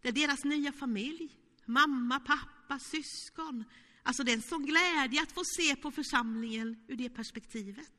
Det 0.02 0.08
är 0.08 0.12
deras 0.12 0.44
nya 0.44 0.72
familj, 0.72 1.28
mamma, 1.64 2.20
pappa, 2.20 2.78
syskon. 2.78 3.64
Alltså 4.02 4.22
det 4.22 4.32
är 4.32 4.36
en 4.36 4.42
sån 4.42 4.66
glädje 4.66 5.22
att 5.22 5.32
få 5.32 5.42
se 5.44 5.76
på 5.76 5.90
församlingen 5.90 6.84
ur 6.88 6.96
det 6.96 7.08
perspektivet. 7.08 7.92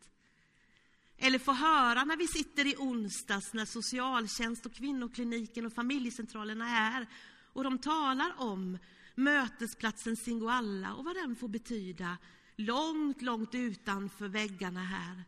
Eller 1.17 1.39
få 1.39 1.51
höra 1.51 2.03
när 2.03 2.17
vi 2.17 2.27
sitter 2.27 2.67
i 2.67 2.75
onsdags 2.77 3.53
när 3.53 3.65
socialtjänst 3.65 4.65
och 4.65 4.73
kvinnokliniken 4.73 5.65
och 5.65 5.73
familjecentralerna 5.73 6.69
är 6.69 7.07
och 7.53 7.63
de 7.63 7.77
talar 7.77 8.33
om 8.37 8.77
mötesplatsen 9.19 10.15
Singoalla 10.15 10.93
och 10.93 11.05
vad 11.05 11.15
den 11.15 11.35
får 11.35 11.47
betyda 11.47 12.17
långt, 12.55 13.21
långt 13.21 13.55
utanför 13.55 14.27
väggarna 14.27 14.83
här. 14.83 15.23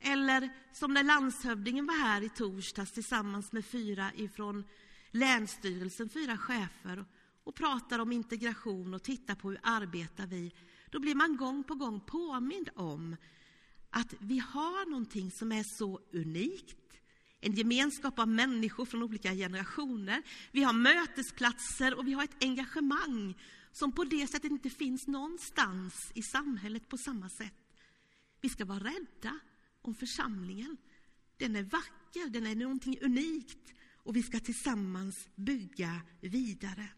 Eller 0.00 0.50
som 0.72 0.94
när 0.94 1.04
landshövdingen 1.04 1.86
var 1.86 1.94
här 1.94 2.22
i 2.22 2.28
torsdags 2.28 2.92
tillsammans 2.92 3.52
med 3.52 3.64
fyra 3.64 4.10
ifrån 4.16 4.64
Länsstyrelsen, 5.10 6.08
fyra 6.08 6.36
chefer 6.36 7.04
och 7.44 7.54
pratar 7.54 7.98
om 7.98 8.12
integration 8.12 8.94
och 8.94 9.02
tittar 9.02 9.34
på 9.34 9.50
hur 9.50 9.60
arbetar 9.62 10.26
vi. 10.26 10.52
Då 10.90 10.98
blir 10.98 11.14
man 11.14 11.36
gång 11.36 11.64
på 11.64 11.74
gång 11.74 12.00
påmind 12.00 12.68
om 12.74 13.16
att 13.90 14.14
vi 14.18 14.38
har 14.38 14.90
någonting 14.90 15.30
som 15.30 15.52
är 15.52 15.62
så 15.62 16.00
unikt. 16.12 16.76
En 17.40 17.52
gemenskap 17.52 18.18
av 18.18 18.28
människor 18.28 18.84
från 18.84 19.02
olika 19.02 19.34
generationer. 19.34 20.22
Vi 20.52 20.62
har 20.62 20.72
mötesplatser 20.72 21.98
och 21.98 22.08
vi 22.08 22.12
har 22.12 22.24
ett 22.24 22.44
engagemang 22.44 23.34
som 23.72 23.92
på 23.92 24.04
det 24.04 24.26
sättet 24.26 24.50
inte 24.50 24.70
finns 24.70 25.06
någonstans 25.06 26.12
i 26.14 26.22
samhället 26.22 26.88
på 26.88 26.98
samma 26.98 27.28
sätt. 27.28 27.54
Vi 28.40 28.48
ska 28.48 28.64
vara 28.64 28.84
rädda 28.84 29.38
om 29.82 29.94
församlingen. 29.94 30.76
Den 31.36 31.56
är 31.56 31.62
vacker, 31.62 32.30
den 32.30 32.46
är 32.46 32.54
någonting 32.54 32.98
unikt 33.00 33.74
och 33.94 34.16
vi 34.16 34.22
ska 34.22 34.40
tillsammans 34.40 35.28
bygga 35.34 36.00
vidare. 36.20 36.88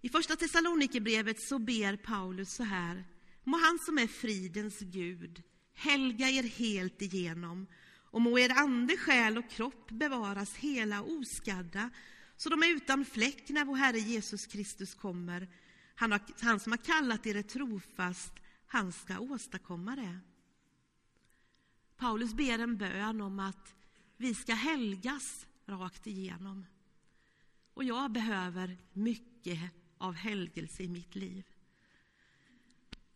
I 0.00 0.08
första 0.08 0.36
Thessalonikerbrevet 0.36 1.42
så 1.42 1.58
ber 1.58 1.96
Paulus 1.96 2.54
så 2.54 2.62
här. 2.62 3.04
Må 3.44 3.58
han 3.58 3.78
som 3.78 3.98
är 3.98 4.06
fridens 4.06 4.78
Gud 4.78 5.42
helga 5.74 6.30
er 6.30 6.42
helt 6.42 7.02
igenom 7.02 7.66
och 8.12 8.20
må 8.20 8.38
er 8.38 8.52
ande, 8.58 8.96
själ 8.96 9.38
och 9.38 9.50
kropp 9.50 9.90
bevaras 9.90 10.54
hela 10.56 11.02
oskadda 11.02 11.90
så 12.36 12.48
de 12.48 12.62
är 12.62 12.76
utan 12.76 13.04
fläck 13.04 13.48
när 13.48 13.64
vår 13.64 13.76
Herre 13.76 13.98
Jesus 13.98 14.46
Kristus 14.46 14.94
kommer. 14.94 15.48
Han, 15.94 16.12
har, 16.12 16.20
han 16.40 16.60
som 16.60 16.72
har 16.72 16.78
kallat 16.78 17.26
er 17.26 17.42
trofast, 17.42 18.32
han 18.66 18.92
ska 18.92 19.18
åstadkomma 19.18 19.96
det. 19.96 20.18
Paulus 21.96 22.34
ber 22.34 22.58
en 22.58 22.76
bön 22.76 23.20
om 23.20 23.38
att 23.38 23.74
vi 24.16 24.34
ska 24.34 24.54
helgas 24.54 25.46
rakt 25.66 26.06
igenom. 26.06 26.66
Och 27.74 27.84
jag 27.84 28.12
behöver 28.12 28.78
mycket 28.92 29.60
av 29.98 30.14
helgelse 30.14 30.82
i 30.82 30.88
mitt 30.88 31.14
liv. 31.14 31.51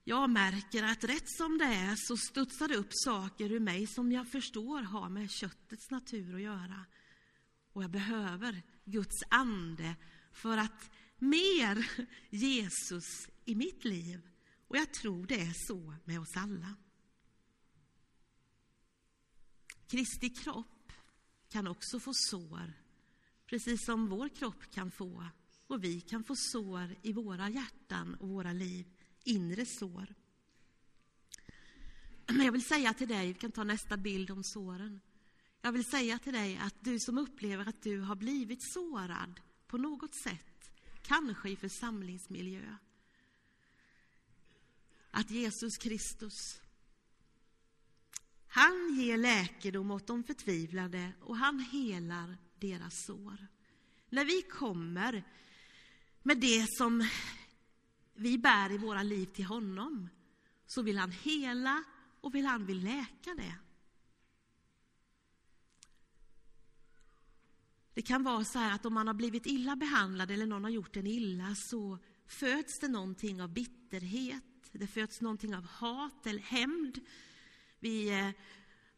Jag 0.09 0.31
märker 0.31 0.83
att 0.83 1.05
rätt 1.05 1.31
som 1.31 1.59
det 1.59 1.65
är 1.65 1.95
så 1.97 2.17
studsar 2.17 2.69
det 2.69 2.77
upp 2.77 2.91
saker 2.91 3.53
ur 3.53 3.61
mig 3.61 3.87
som 3.87 4.13
jag 4.13 4.29
förstår 4.29 4.83
har 4.83 5.09
med 5.09 5.31
köttets 5.31 5.91
natur 5.91 6.35
att 6.35 6.41
göra. 6.41 6.87
Och 7.73 7.83
jag 7.83 7.91
behöver 7.91 8.63
Guds 8.85 9.23
ande 9.29 9.97
för 10.33 10.59
att 10.59 10.91
mer 11.19 11.91
Jesus 12.31 13.29
i 13.45 13.55
mitt 13.55 13.85
liv. 13.85 14.29
Och 14.69 14.77
jag 14.77 14.93
tror 14.93 15.27
det 15.27 15.41
är 15.41 15.67
så 15.67 15.95
med 16.05 16.21
oss 16.21 16.37
alla. 16.37 16.77
Kristi 19.87 20.31
kropp 20.31 20.93
kan 21.49 21.67
också 21.67 22.01
få 22.01 22.13
sår, 22.15 22.73
precis 23.47 23.85
som 23.85 24.09
vår 24.09 24.29
kropp 24.29 24.71
kan 24.71 24.91
få. 24.91 25.29
Och 25.67 25.85
vi 25.85 26.01
kan 26.01 26.25
få 26.25 26.35
sår 26.37 26.97
i 27.03 27.13
våra 27.13 27.49
hjärtan 27.49 28.15
och 28.15 28.29
våra 28.29 28.53
liv, 28.53 28.96
inre 29.27 29.67
sår. 29.67 30.15
Men 32.27 32.45
jag 32.45 32.53
vill 32.53 32.65
säga 32.65 32.95
till 32.95 33.09
dig, 33.09 33.27
vi 33.33 33.35
kan 33.35 33.53
ta 33.53 33.65
nästa 33.65 33.97
bild 33.97 34.31
om 34.31 34.45
såren. 34.45 35.01
Jag 35.63 35.73
vill 35.73 35.85
säga 35.85 36.19
till 36.19 36.33
dig 36.33 36.57
att 36.57 36.75
du 36.81 37.01
som 37.01 37.19
upplever 37.19 37.69
att 37.69 37.83
du 37.83 38.01
har 38.01 38.17
blivit 38.17 38.73
sårad 38.73 39.41
på 39.67 39.79
något 39.79 40.15
sätt, 40.15 40.71
kanske 41.03 41.49
i 41.49 41.57
församlingsmiljö, 41.57 42.77
att 45.11 45.31
Jesus 45.31 45.77
Kristus 45.77 46.61
han 48.57 48.95
ger 48.95 49.17
läkedom 49.17 49.91
åt 49.91 50.07
de 50.07 50.25
förtvivlade 50.25 51.13
och 51.21 51.37
han 51.37 51.61
helar 51.61 52.37
deras 52.61 53.05
sår. 53.07 53.47
När 54.11 54.25
vi 54.25 54.43
kommer 54.43 55.25
med 56.23 56.39
det 56.41 56.67
som 56.79 57.09
vi 58.17 58.39
bär 58.39 58.73
i 58.73 58.79
våra 58.79 59.03
liv 59.03 59.27
till 59.27 59.45
honom 59.45 60.09
så 60.67 60.83
vill 60.83 60.99
han 60.99 61.11
hela 61.11 61.85
och 62.21 62.35
vill 62.35 62.47
han 62.47 62.67
vill 62.67 62.85
läka 62.85 63.35
det. 63.37 63.59
Det 67.95 68.03
kan 68.03 68.23
vara 68.23 68.45
så 68.45 68.59
här 68.59 68.75
att 68.75 68.87
om 68.87 68.95
man 68.95 69.07
har 69.07 69.15
blivit 69.15 69.47
illa 69.47 69.77
behandlad 69.77 70.31
eller 70.31 70.47
någon 70.47 70.65
har 70.65 70.71
gjort 70.71 70.97
en 70.97 71.07
illa 71.07 71.55
så 71.55 71.99
föds 72.27 72.79
det 72.79 72.89
någonting 72.89 73.43
av 73.43 73.49
bitterhet, 73.49 74.45
det 74.73 74.87
föds 74.87 75.21
någonting 75.21 75.55
av 75.57 75.67
hat 75.67 76.27
eller 76.27 76.41
hämnd 76.41 77.01
vi 77.81 78.09
eh, 78.09 78.31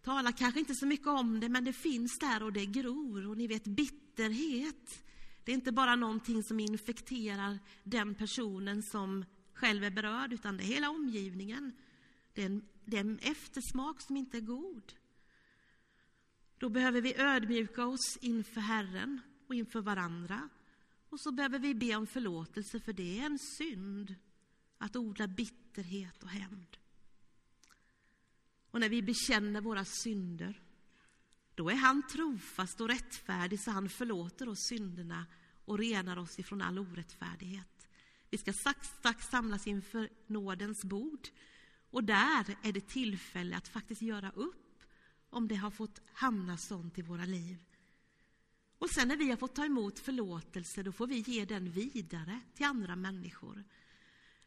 talar 0.03 0.33
kanske 0.33 0.61
inte 0.61 0.75
så 0.75 0.87
mycket 0.87 1.07
om 1.07 1.41
det, 1.41 1.49
men 1.49 1.65
det 1.65 1.73
finns 1.73 2.19
där 2.19 2.43
och 2.43 2.53
det 2.53 2.67
gror. 2.67 3.29
Och 3.29 3.37
ni 3.37 3.47
vet, 3.47 3.65
bitterhet, 3.65 5.05
det 5.45 5.53
är 5.53 5.55
inte 5.55 5.73
bara 5.73 5.97
någonting 5.97 6.43
som 6.43 6.61
infekterar 6.61 7.59
den 7.85 8.15
personen 8.15 8.83
som 8.83 9.25
själv 9.55 9.85
är 9.85 9.91
berörd, 9.91 10.33
utan 10.33 10.57
det 10.57 10.63
är 10.63 10.67
hela 10.67 10.91
omgivningen. 10.91 11.73
Det 12.33 12.43
är 12.43 12.47
en, 12.47 12.69
det 12.85 12.97
är 12.97 13.01
en 13.01 13.19
eftersmak 13.19 14.01
som 14.01 14.17
inte 14.17 14.37
är 14.37 14.41
god. 14.41 14.93
Då 16.59 16.69
behöver 16.69 17.01
vi 17.01 17.15
ödmjuka 17.17 17.87
oss 17.87 18.19
inför 18.21 18.61
Herren 18.61 19.21
och 19.47 19.55
inför 19.55 19.81
varandra. 19.81 20.49
Och 21.09 21.21
så 21.21 21.33
behöver 21.33 21.59
vi 21.59 21.75
be 21.75 21.97
om 21.97 22.07
förlåtelse, 22.07 22.81
för 22.81 22.93
det 22.93 23.21
är 23.21 23.27
en 23.27 23.39
synd 23.39 24.15
att 24.79 24.97
odla 24.97 25.27
bitterhet 25.27 26.23
och 26.23 26.29
hämnd. 26.29 26.77
Och 28.71 28.81
när 28.81 28.89
vi 28.89 29.03
bekänner 29.03 29.61
våra 29.61 29.85
synder, 29.85 30.63
då 31.59 31.71
är 31.71 31.75
han 31.75 32.03
trofast 32.07 32.81
och 32.81 32.89
rättfärdig 32.89 33.61
så 33.61 33.71
han 33.71 33.89
förlåter 33.89 34.49
oss 34.49 34.61
synderna 34.61 35.27
och 35.65 35.79
renar 35.79 36.17
oss 36.17 36.39
ifrån 36.39 36.63
all 36.63 36.79
orättfärdighet. 36.79 37.89
Vi 38.31 38.39
ska 38.39 38.53
strax 38.53 39.29
samlas 39.31 39.67
inför 39.67 40.09
nådens 40.27 40.85
bord 40.85 41.29
och 41.91 42.05
där 42.05 42.57
är 42.63 42.73
det 42.73 42.89
tillfälle 42.89 43.57
att 43.57 43.69
faktiskt 43.69 44.03
göra 44.03 44.31
upp 44.31 44.83
om 45.31 45.49
det 45.49 45.55
har 45.55 45.71
fått 45.71 46.01
hamna 46.13 46.57
sånt 46.57 46.99
i 46.99 47.03
våra 47.03 47.25
liv. 47.25 47.59
Och 48.79 48.91
sen 48.91 49.09
när 49.09 49.17
vi 49.17 49.31
har 49.31 49.37
fått 49.37 49.55
ta 49.55 49.65
emot 49.65 49.99
förlåtelse, 49.99 50.83
då 50.83 50.93
får 50.93 51.07
vi 51.07 51.19
ge 51.19 51.45
den 51.45 51.71
vidare 51.71 52.41
till 52.55 52.67
andra 52.67 52.97
människor. 52.97 53.65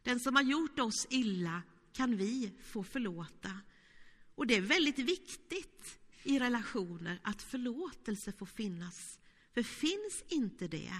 Den 0.02 0.20
som 0.20 0.36
har 0.36 0.42
gjort 0.42 0.78
oss 0.78 1.06
illa 1.10 1.62
kan 1.92 2.16
vi 2.16 2.52
få 2.62 2.84
förlåta. 2.84 3.60
Och 4.34 4.46
det 4.46 4.56
är 4.56 4.60
väldigt 4.60 4.98
viktigt 4.98 5.98
i 6.24 6.38
relationer 6.38 7.20
att 7.22 7.42
förlåtelse 7.42 8.32
får 8.32 8.46
finnas. 8.46 9.18
För 9.54 9.62
finns 9.62 10.24
inte 10.28 10.68
det 10.68 10.92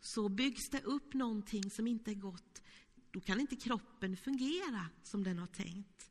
så 0.00 0.28
byggs 0.28 0.70
det 0.70 0.82
upp 0.82 1.14
någonting 1.14 1.70
som 1.70 1.86
inte 1.86 2.10
är 2.10 2.14
gott. 2.14 2.62
Då 3.10 3.20
kan 3.20 3.40
inte 3.40 3.56
kroppen 3.56 4.16
fungera 4.16 4.86
som 5.02 5.24
den 5.24 5.38
har 5.38 5.46
tänkt. 5.46 6.10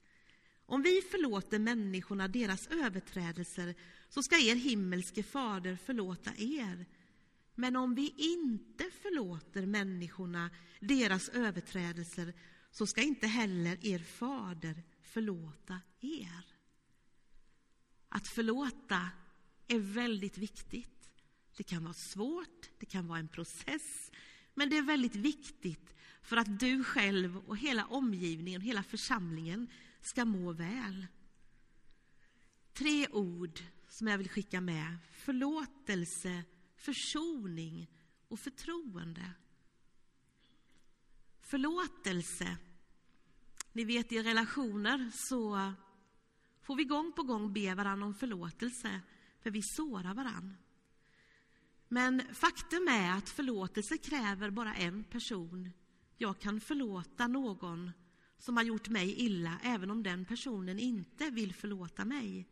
Om 0.66 0.82
vi 0.82 1.02
förlåter 1.12 1.60
människorna 1.60 2.28
deras 2.28 2.68
överträdelser 2.68 3.76
så 4.10 4.24
ska 4.24 4.38
er 4.38 4.56
himmelske 4.56 5.24
fader 5.24 5.76
förlåta 5.76 6.32
er. 6.38 6.86
Men 7.56 7.76
om 7.76 7.96
vi 7.96 8.14
inte 8.18 8.84
förlåter 9.02 9.66
människorna 9.66 10.50
deras 10.80 11.30
överträdelser 11.30 12.34
så 12.72 12.88
ska 12.88 13.02
inte 13.02 13.28
heller 13.28 13.86
er 13.86 14.00
fader 14.00 14.84
förlåta 15.02 15.82
er. 16.02 16.59
Att 18.10 18.28
förlåta 18.28 19.10
är 19.68 19.80
väldigt 19.80 20.38
viktigt. 20.38 21.10
Det 21.58 21.64
kan 21.64 21.84
vara 21.84 21.94
svårt, 21.94 22.70
det 22.80 22.86
kan 22.86 23.08
vara 23.08 23.20
en 23.20 23.28
process, 23.28 24.12
men 24.54 24.70
det 24.70 24.78
är 24.78 24.82
väldigt 24.82 25.16
viktigt 25.16 25.96
för 26.22 26.38
att 26.38 26.60
du 26.60 26.84
själv 26.84 27.38
och 27.38 27.58
hela 27.58 27.86
omgivningen, 27.86 28.62
hela 28.62 28.84
församlingen 28.84 29.68
ska 30.02 30.26
må 30.26 30.52
väl. 30.52 31.08
Tre 32.74 33.08
ord 33.08 33.60
som 33.88 34.08
jag 34.08 34.18
vill 34.18 34.30
skicka 34.30 34.62
med. 34.62 34.98
Förlåtelse, 35.12 36.44
försoning 36.76 37.88
och 38.28 38.40
förtroende. 38.40 39.32
Förlåtelse. 41.42 42.58
Ni 43.74 43.84
vet, 43.84 44.12
i 44.12 44.24
relationer 44.24 45.12
så 45.14 45.74
får 46.70 46.76
vi 46.76 46.84
gång 46.84 47.12
på 47.12 47.24
gång 47.24 47.54
be 47.54 47.76
varandra 47.76 48.06
om 48.06 48.14
förlåtelse, 48.14 49.02
för 49.40 49.52
vi 49.52 49.62
sårar 49.62 50.14
varandra. 50.14 50.56
Men 51.88 52.22
faktum 52.34 52.88
är 52.88 53.18
att 53.18 53.30
förlåtelse 53.30 53.98
kräver 53.98 54.50
bara 54.50 54.76
en 54.76 55.04
person. 55.04 55.72
Jag 56.18 56.40
kan 56.40 56.62
förlåta 56.62 57.28
någon 57.28 57.92
som 58.38 58.58
har 58.58 58.64
gjort 58.64 58.90
mig 58.90 59.14
illa, 59.14 59.60
även 59.64 59.92
om 59.92 60.04
den 60.04 60.26
personen 60.26 60.80
inte 60.80 61.30
vill 61.30 61.54
förlåta 61.54 62.06
mig. 62.06 62.50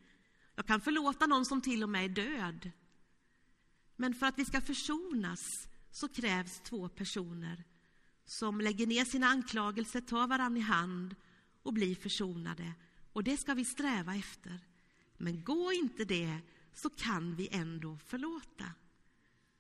Jag 0.56 0.66
kan 0.66 0.82
förlåta 0.82 1.26
någon 1.28 1.46
som 1.46 1.62
till 1.62 1.84
och 1.84 1.90
med 1.90 2.06
är 2.06 2.10
död. 2.10 2.72
Men 3.96 4.14
för 4.14 4.26
att 4.26 4.40
vi 4.40 4.46
ska 4.46 4.62
försonas 4.62 5.68
så 5.92 6.08
krävs 6.08 6.60
två 6.60 6.90
personer 6.90 7.64
som 8.26 8.62
lägger 8.62 8.88
ner 8.88 9.06
sina 9.06 9.28
anklagelser, 9.28 10.02
tar 10.02 10.28
varandra 10.28 10.60
i 10.60 10.64
hand 10.64 11.16
och 11.64 11.74
blir 11.74 11.96
försonade 11.96 12.74
och 13.18 13.24
det 13.24 13.38
ska 13.38 13.54
vi 13.54 13.66
sträva 13.66 14.16
efter. 14.16 14.60
Men 15.18 15.44
gå 15.44 15.74
inte 15.74 16.06
det 16.06 16.40
så 16.74 16.90
kan 16.90 17.36
vi 17.36 17.50
ändå 17.52 17.98
förlåta. 17.98 18.74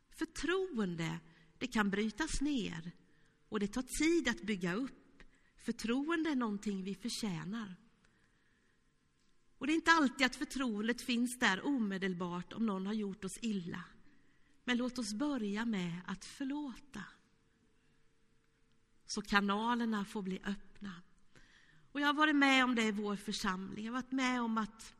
Förtroende, 0.09 1.19
det 1.57 1.67
kan 1.67 1.89
brytas 1.89 2.41
ner 2.41 2.91
och 3.49 3.59
det 3.59 3.67
tar 3.67 3.81
tid 3.81 4.27
att 4.27 4.41
bygga 4.41 4.73
upp. 4.73 5.23
Förtroende 5.55 6.29
är 6.29 6.35
någonting 6.35 6.83
vi 6.83 6.95
förtjänar. 6.95 7.75
Och 9.57 9.67
det 9.67 9.73
är 9.73 9.75
inte 9.75 9.91
alltid 9.91 10.25
att 10.25 10.35
förtroendet 10.35 11.01
finns 11.01 11.39
där 11.39 11.65
omedelbart 11.65 12.53
om 12.53 12.65
någon 12.65 12.85
har 12.85 12.93
gjort 12.93 13.25
oss 13.25 13.37
illa. 13.41 13.83
Men 14.63 14.77
låt 14.77 14.99
oss 14.99 15.13
börja 15.13 15.65
med 15.65 16.01
att 16.07 16.25
förlåta. 16.25 17.03
Så 19.05 19.21
kanalerna 19.21 20.05
får 20.05 20.21
bli 20.21 20.39
öppna. 20.43 21.01
Och 21.97 22.01
jag 22.01 22.07
har 22.07 22.13
varit 22.13 22.35
med 22.35 22.63
om 22.63 22.75
det 22.75 22.83
i 22.83 22.91
vår 22.91 23.15
församling. 23.15 23.85
Jag 23.85 23.93
har 23.93 24.01
varit 24.01 24.11
med 24.11 24.41
om 24.41 24.57
att 24.57 24.93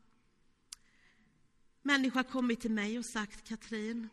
människor 1.82 2.16
har 2.16 2.24
kommit 2.24 2.62
till 2.62 2.72
mig 2.72 2.98
och 2.98 3.06
sagt 3.06 3.48
Katrin, 3.48 4.10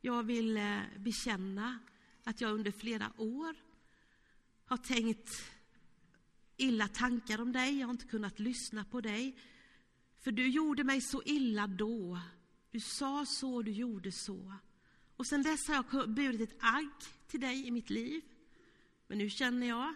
jag 0.00 0.22
vill 0.22 0.56
eh, 0.56 0.80
bekänna 0.98 1.78
att 2.24 2.40
jag 2.40 2.52
under 2.52 2.70
flera 2.70 3.12
år 3.16 3.56
har 4.64 4.76
tänkt 4.76 5.28
illa 6.56 6.88
tankar 6.88 7.40
om 7.40 7.52
dig. 7.52 7.78
Jag 7.78 7.86
har 7.86 7.92
inte 7.92 8.06
kunnat 8.06 8.38
lyssna 8.38 8.84
på 8.84 9.00
dig. 9.00 9.38
För 10.16 10.32
du 10.32 10.48
gjorde 10.48 10.84
mig 10.84 11.00
så 11.00 11.22
illa 11.24 11.66
då. 11.66 12.18
Du 12.70 12.80
sa 12.80 13.24
så, 13.26 13.62
du 13.62 13.70
gjorde 13.70 14.12
så. 14.12 14.54
Och 15.16 15.26
sen 15.26 15.42
dess 15.42 15.68
har 15.68 15.74
jag 15.74 16.10
burit 16.10 16.40
ett 16.40 16.58
agg 16.60 16.90
till 17.26 17.40
dig 17.40 17.66
i 17.66 17.70
mitt 17.70 17.90
liv. 17.90 18.22
Men 19.06 19.18
nu 19.18 19.30
känner 19.30 19.68
jag 19.68 19.94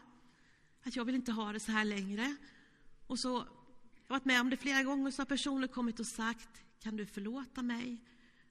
att 0.86 0.96
jag 0.96 1.04
vill 1.04 1.14
inte 1.14 1.32
ha 1.32 1.52
det 1.52 1.60
så 1.60 1.72
här 1.72 1.84
längre. 1.84 2.36
Och 3.06 3.18
så, 3.18 3.28
jag 3.28 4.14
har 4.14 4.18
varit 4.18 4.24
med 4.24 4.40
om 4.40 4.50
det 4.50 4.56
flera 4.56 4.82
gånger, 4.82 5.10
så 5.10 5.20
har 5.20 5.26
personer 5.26 5.66
kommit 5.68 6.00
och 6.00 6.06
sagt, 6.06 6.48
kan 6.80 6.96
du 6.96 7.06
förlåta 7.06 7.62
mig? 7.62 7.98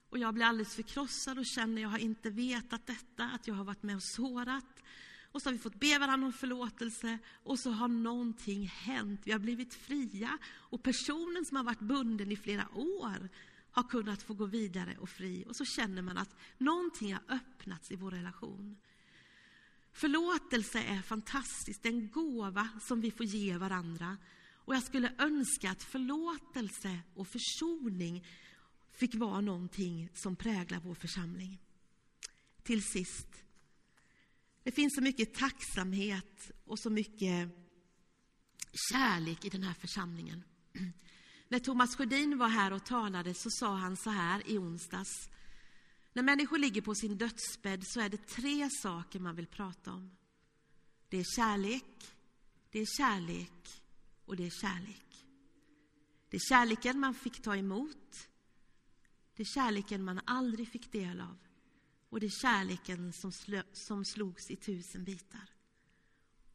Och 0.09 0.17
jag 0.19 0.33
blir 0.33 0.45
alldeles 0.45 0.75
förkrossad 0.75 1.37
och 1.37 1.45
känner, 1.45 1.81
jag 1.81 1.89
har 1.89 1.97
inte 1.97 2.29
vetat 2.29 2.85
detta, 2.85 3.25
att 3.25 3.47
jag 3.47 3.55
har 3.55 3.63
varit 3.63 3.83
med 3.83 3.95
och 3.95 4.03
sårat. 4.03 4.83
Och 5.31 5.41
så 5.41 5.49
har 5.49 5.53
vi 5.53 5.59
fått 5.59 5.79
be 5.79 5.99
varandra 5.99 6.27
om 6.27 6.33
förlåtelse 6.33 7.19
och 7.43 7.59
så 7.59 7.71
har 7.71 7.87
någonting 7.87 8.67
hänt. 8.67 9.21
Vi 9.23 9.31
har 9.31 9.39
blivit 9.39 9.73
fria 9.73 10.37
och 10.45 10.83
personen 10.83 11.45
som 11.45 11.57
har 11.57 11.63
varit 11.63 11.79
bunden 11.79 12.31
i 12.31 12.35
flera 12.35 12.67
år 12.75 13.29
har 13.71 13.83
kunnat 13.83 14.23
få 14.23 14.33
gå 14.33 14.45
vidare 14.45 14.97
och 14.97 15.09
fri. 15.09 15.43
Och 15.47 15.55
så 15.55 15.65
känner 15.65 16.01
man 16.01 16.17
att 16.17 16.35
någonting 16.57 17.13
har 17.13 17.23
öppnats 17.27 17.91
i 17.91 17.95
vår 17.95 18.11
relation. 18.11 18.77
Förlåtelse 19.95 20.79
är 20.79 21.01
fantastiskt, 21.01 21.83
det 21.83 21.89
är 21.89 21.93
en 21.93 22.09
gåva 22.09 22.69
som 22.81 23.01
vi 23.01 23.11
får 23.11 23.25
ge 23.25 23.57
varandra. 23.57 24.17
Och 24.53 24.75
jag 24.75 24.83
skulle 24.83 25.13
önska 25.17 25.71
att 25.71 25.83
förlåtelse 25.83 26.99
och 27.13 27.27
försoning 27.27 28.25
fick 28.91 29.15
vara 29.15 29.41
någonting 29.41 30.09
som 30.13 30.35
präglar 30.35 30.79
vår 30.79 30.95
församling. 30.95 31.61
Till 32.63 32.83
sist, 32.83 33.27
det 34.63 34.71
finns 34.71 34.95
så 34.95 35.01
mycket 35.01 35.33
tacksamhet 35.33 36.51
och 36.65 36.79
så 36.79 36.89
mycket 36.89 37.49
kärlek 38.91 39.45
i 39.45 39.49
den 39.49 39.63
här 39.63 39.73
församlingen. 39.73 40.43
När 41.47 41.59
Thomas 41.59 41.95
Sjödin 41.95 42.37
var 42.37 42.49
här 42.49 42.73
och 42.73 42.85
talade 42.85 43.33
så 43.33 43.49
sa 43.49 43.75
han 43.75 43.97
så 43.97 44.09
här 44.09 44.49
i 44.49 44.57
onsdags. 44.57 45.29
När 46.15 46.23
människor 46.23 46.57
ligger 46.57 46.81
på 46.81 46.95
sin 46.95 47.17
dödsbädd 47.17 47.87
så 47.87 47.99
är 47.99 48.09
det 48.09 48.27
tre 48.27 48.69
saker 48.69 49.19
man 49.19 49.35
vill 49.35 49.47
prata 49.47 49.91
om. 49.91 50.11
Det 51.09 51.17
är 51.17 51.25
kärlek, 51.35 52.15
det 52.69 52.79
är 52.79 52.85
kärlek 52.97 53.83
och 54.25 54.35
det 54.35 54.45
är 54.45 54.51
kärlek. 54.61 55.25
Det 56.29 56.37
är 56.37 56.41
kärleken 56.49 56.99
man 56.99 57.13
fick 57.13 57.41
ta 57.41 57.55
emot. 57.55 58.29
Det 59.35 59.43
är 59.43 59.53
kärleken 59.53 60.03
man 60.03 60.21
aldrig 60.25 60.67
fick 60.67 60.91
del 60.91 61.21
av. 61.21 61.37
Och 62.09 62.19
det 62.19 62.25
är 62.25 62.41
kärleken 62.41 63.13
som, 63.13 63.31
slö, 63.31 63.63
som 63.73 64.05
slogs 64.05 64.51
i 64.51 64.55
tusen 64.55 65.03
bitar. 65.03 65.49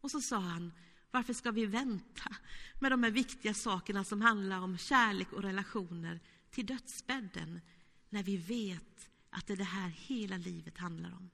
Och 0.01 0.11
så 0.11 0.21
sa 0.21 0.39
han, 0.39 0.73
varför 1.11 1.33
ska 1.33 1.51
vi 1.51 1.67
vänta 1.67 2.37
med 2.81 2.93
de 2.93 3.03
här 3.03 3.11
viktiga 3.11 3.55
sakerna 3.55 4.05
som 4.05 4.21
handlar 4.21 4.61
om 4.61 4.79
kärlek 4.79 5.33
och 5.33 5.43
relationer 5.43 6.21
till 6.51 6.67
dödsbädden 6.67 7.61
när 8.09 8.23
vi 8.23 8.37
vet 8.37 9.10
att 9.31 9.47
det 9.47 9.53
är 9.53 9.57
det 9.57 9.65
här 9.65 9.89
hela 9.89 10.37
livet 10.37 10.79
handlar 10.79 11.11
om? 11.11 11.31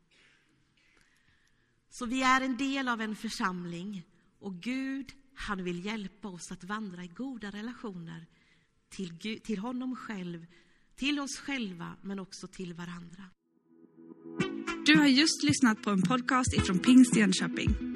Så 1.88 2.06
vi 2.06 2.22
är 2.22 2.40
en 2.40 2.56
del 2.56 2.88
av 2.88 3.00
en 3.00 3.16
församling 3.16 4.02
och 4.38 4.54
Gud, 4.54 5.12
han 5.34 5.64
vill 5.64 5.84
hjälpa 5.84 6.28
oss 6.28 6.52
att 6.52 6.64
vandra 6.64 7.04
i 7.04 7.08
goda 7.08 7.50
relationer 7.50 8.26
till, 8.88 9.12
Gud, 9.12 9.42
till 9.42 9.58
honom 9.58 9.96
själv, 9.96 10.46
till 10.96 11.20
oss 11.20 11.38
själva, 11.38 11.96
men 12.02 12.18
också 12.18 12.46
till 12.46 12.74
varandra. 12.74 13.24
Du 14.86 14.96
har 14.96 15.06
just 15.06 15.42
lyssnat 15.42 15.82
på 15.82 15.90
en 15.90 16.02
podcast 16.02 16.54
ifrån 16.54 16.78
Pingst 16.78 17.16
Jönköping. 17.16 17.95